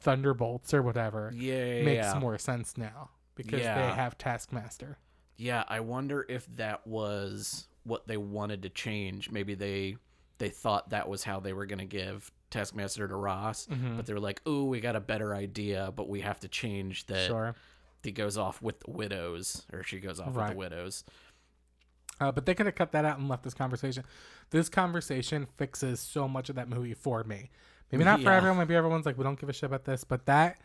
[0.00, 1.82] Thunderbolts or whatever Yeah.
[1.84, 2.18] makes yeah.
[2.18, 3.74] more sense now because Yeah.
[3.88, 4.98] they have Taskmaster.
[5.36, 9.30] Yeah, I wonder if that was what they wanted to change.
[9.30, 9.96] Maybe they
[10.38, 13.96] they thought that was how they were going to give Taskmaster to Ross, Mm-hmm.
[13.96, 17.06] but they were like, "Ooh, we got a better idea, but we have to change
[17.06, 17.54] that Sure.
[18.02, 21.04] he goes off with the widows or she goes off with the widows."
[22.20, 24.02] Uh, but they could have cut that out and left this conversation.
[24.50, 27.50] This conversation fixes so much of that movie for me.
[27.92, 28.58] Maybe not for everyone.
[28.58, 30.02] Maybe everyone's like, we don't give a shit about this.
[30.02, 30.58] But that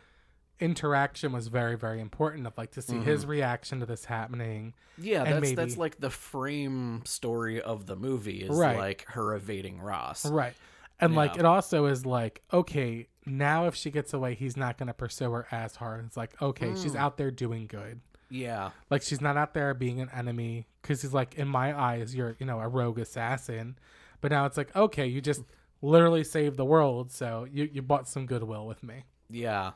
[0.61, 2.47] interaction was very, very important.
[2.47, 3.31] Of like to see his mm-hmm.
[3.31, 4.73] reaction to this happening.
[4.97, 8.77] Yeah, that's maybe- that's like the frame story of the movie is Right.
[8.77, 10.25] like her evading Ross.
[10.25, 10.53] Right.
[10.99, 14.93] And like it also is like, okay, now if she gets away, he's not gonna
[14.93, 16.05] pursue her as hard.
[16.05, 16.99] It's like, okay, she's mm.
[16.99, 18.01] out there doing good.
[18.29, 18.69] Yeah.
[18.89, 22.35] Like she's not out there being an enemy because he's like, in my eyes, you're
[22.39, 23.77] you know a rogue assassin.
[24.21, 25.41] But now it's like, okay, you just
[25.81, 29.03] literally saved the world, so you you bought some goodwill with me.
[29.29, 29.71] Yeah.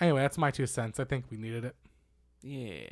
[0.00, 0.98] Anyway, that's my two cents.
[0.98, 1.76] I think we needed it.
[2.42, 2.86] Yeah.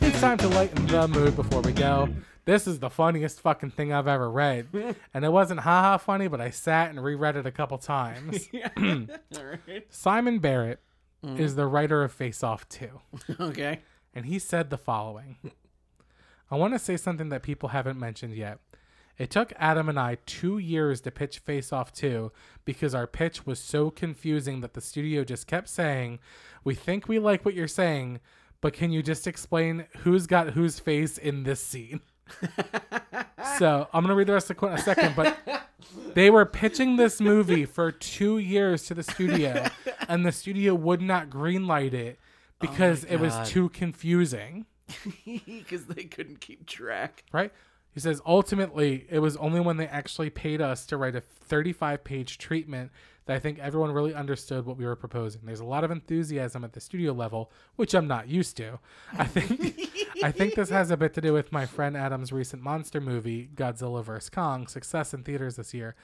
[0.00, 2.08] It's time to lighten the mood before we go.
[2.46, 4.68] This is the funniest fucking thing I've ever read.
[5.14, 8.48] and it wasn't haha funny, but I sat and reread it a couple times.
[9.66, 9.86] Right.
[9.90, 10.80] Simon Barrett
[11.24, 11.38] mm.
[11.38, 13.00] is the writer of Face Off 2.
[13.40, 13.80] Okay.
[14.14, 15.36] And he said the following
[16.50, 18.58] I want to say something that people haven't mentioned yet.
[19.20, 22.32] It took Adam and I two years to pitch Face Off 2
[22.64, 26.20] because our pitch was so confusing that the studio just kept saying,
[26.64, 28.20] We think we like what you're saying,
[28.62, 32.00] but can you just explain who's got whose face in this scene?
[33.58, 35.36] so I'm going to read the rest of the quote in a second, but
[36.14, 39.66] they were pitching this movie for two years to the studio,
[40.08, 44.64] and the studio would not greenlight it oh because it was too confusing.
[45.46, 47.22] Because they couldn't keep track.
[47.32, 47.52] right?
[47.92, 52.04] He says ultimately it was only when they actually paid us to write a 35
[52.04, 52.92] page treatment
[53.26, 55.42] that I think everyone really understood what we were proposing.
[55.44, 58.78] There's a lot of enthusiasm at the studio level, which I'm not used to.
[59.16, 59.88] I think
[60.22, 63.48] I think this has a bit to do with my friend Adam's recent monster movie,
[63.54, 64.30] Godzilla vs.
[64.30, 65.94] Kong, success in theaters this year.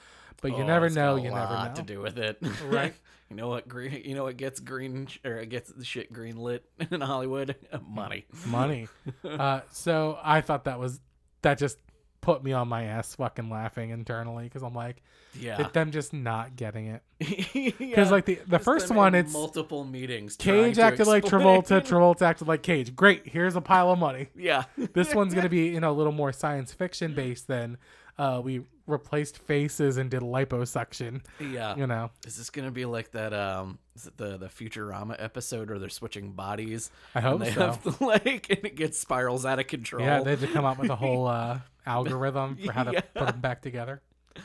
[0.41, 1.73] But you Oh, never know, you never know.
[1.75, 2.93] to do with it, Right.
[3.29, 4.03] you know what green?
[4.05, 7.55] You know what gets green or it gets the shit green lit in Hollywood?
[7.87, 8.25] Money.
[8.45, 8.87] Money.
[9.23, 10.99] uh, so I thought that was
[11.41, 11.77] that just
[12.21, 15.01] put me on my ass fucking laughing internally because I'm like,
[15.39, 15.61] Yeah.
[15.61, 17.03] it, them just not getting it.
[17.53, 20.35] Because Because like the the first one, it's multiple meetings.
[20.35, 22.95] Cage acted like Travolta, Travolta acted like Cage.
[22.95, 24.29] Great, here's a pile of money.
[24.35, 24.63] yeah.
[24.93, 27.77] This one's gonna be you know a little more science fiction based than
[28.17, 31.21] uh, we replaced faces and did liposuction.
[31.39, 31.75] Yeah.
[31.75, 33.33] You know, Is this gonna be like that?
[33.33, 36.89] Um, is it the the Futurama episode where they're switching bodies?
[37.13, 37.59] I hope they so.
[37.71, 40.03] have the, like, and it gets spirals out of control.
[40.05, 43.01] yeah, they had to come up with a whole uh, algorithm for how to Yeah.
[43.13, 44.01] put them back together.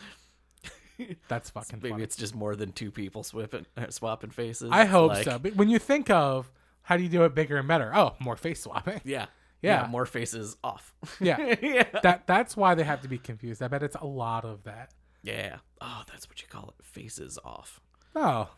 [1.29, 2.03] That's fucking Maybe funny.
[2.05, 4.71] it's just more than two people swapping uh, swapping faces.
[4.71, 5.39] I hope like- so.
[5.39, 6.51] But when you think of
[6.83, 7.91] how do you do it bigger and better?
[7.95, 9.01] Oh, more face swapping.
[9.05, 9.27] Yeah.
[9.63, 9.87] Yeah.
[9.89, 10.95] More faces off.
[11.21, 11.55] Yeah.
[11.63, 11.85] yeah.
[12.03, 13.63] That that's why they have to be confused.
[13.63, 14.93] I bet it's a lot of that.
[15.23, 15.57] Yeah.
[15.81, 16.85] Oh, that's what you call it.
[16.85, 17.81] Faces off.
[18.17, 18.51] Oh,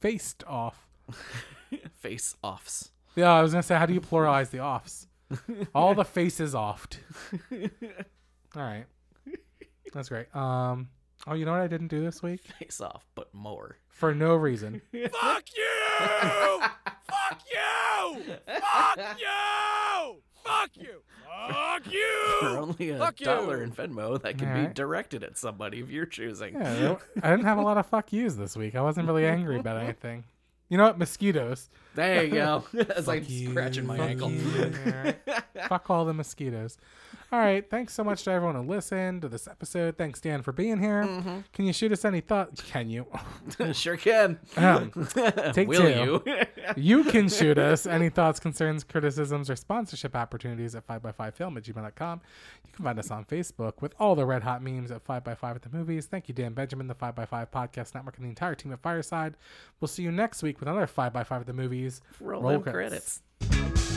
[0.00, 0.86] faced off.
[1.98, 2.90] Face offs.
[3.16, 5.06] Yeah, I was gonna say, how do you pluralize the offs?
[5.74, 6.98] All the faces offed.
[7.52, 8.84] All right,
[9.92, 10.34] that's great.
[10.34, 10.88] Um,
[11.26, 13.76] oh, you know what I didn't do this week Face off, but more.
[13.88, 14.82] for no reason.
[14.92, 16.60] Fuck you!
[17.08, 18.22] Fuck you!
[18.46, 19.26] Fuck you!
[20.60, 21.02] Fuck you!
[21.48, 22.36] Fuck you!
[22.40, 23.26] For only a Fuck you.
[23.26, 24.74] dollar in Venmo that can be Alright.
[24.74, 26.54] directed at somebody of your choosing.
[26.54, 28.74] Yeah, I don't- I didn't have a lot of fuck yous this week.
[28.74, 30.24] I wasn't really angry about anything.
[30.68, 30.98] You know what?
[30.98, 31.68] Mosquitoes.
[31.94, 32.64] There you go.
[32.94, 34.30] As I'm Fuck you, scratching my fuck ankle.
[34.30, 34.72] you.
[35.68, 36.76] Fuck all the mosquitoes.
[37.32, 37.68] All right.
[37.70, 39.96] Thanks so much to everyone who listened to this episode.
[39.96, 41.04] Thanks, Dan, for being here.
[41.04, 41.38] Mm-hmm.
[41.52, 42.60] Can you shoot us any thoughts?
[42.60, 43.06] Can you?
[43.72, 44.40] sure can.
[44.56, 44.90] Um,
[45.52, 46.22] take Will two.
[46.26, 46.36] you?
[46.76, 52.20] You can shoot us any thoughts, concerns, criticisms, or sponsorship opportunities at 5x5film at gmail.com.
[52.66, 55.62] You can find us on Facebook with all the red hot memes at 5x5 at
[55.62, 56.06] the movies.
[56.06, 59.34] Thank you, Dan Benjamin, the 5x5 podcast network, and the entire team at Fireside.
[59.80, 62.00] We'll see you next week with another 5x5 at the movies.
[62.20, 63.22] Roll, Roll credits.
[63.40, 63.90] credits.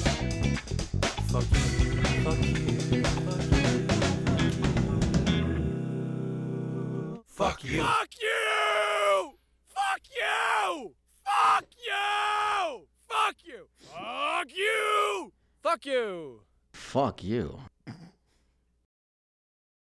[1.31, 2.01] Fuck you.
[2.23, 2.82] Fuck you.
[7.27, 7.81] Fuck you.
[7.81, 9.33] Fuck you!
[9.67, 10.93] Fuck you!
[11.25, 12.87] Fuck you!
[13.09, 13.67] Fuck you!
[13.91, 15.31] Fuck you!
[15.61, 16.41] Fuck you!
[16.73, 17.59] Fuck you.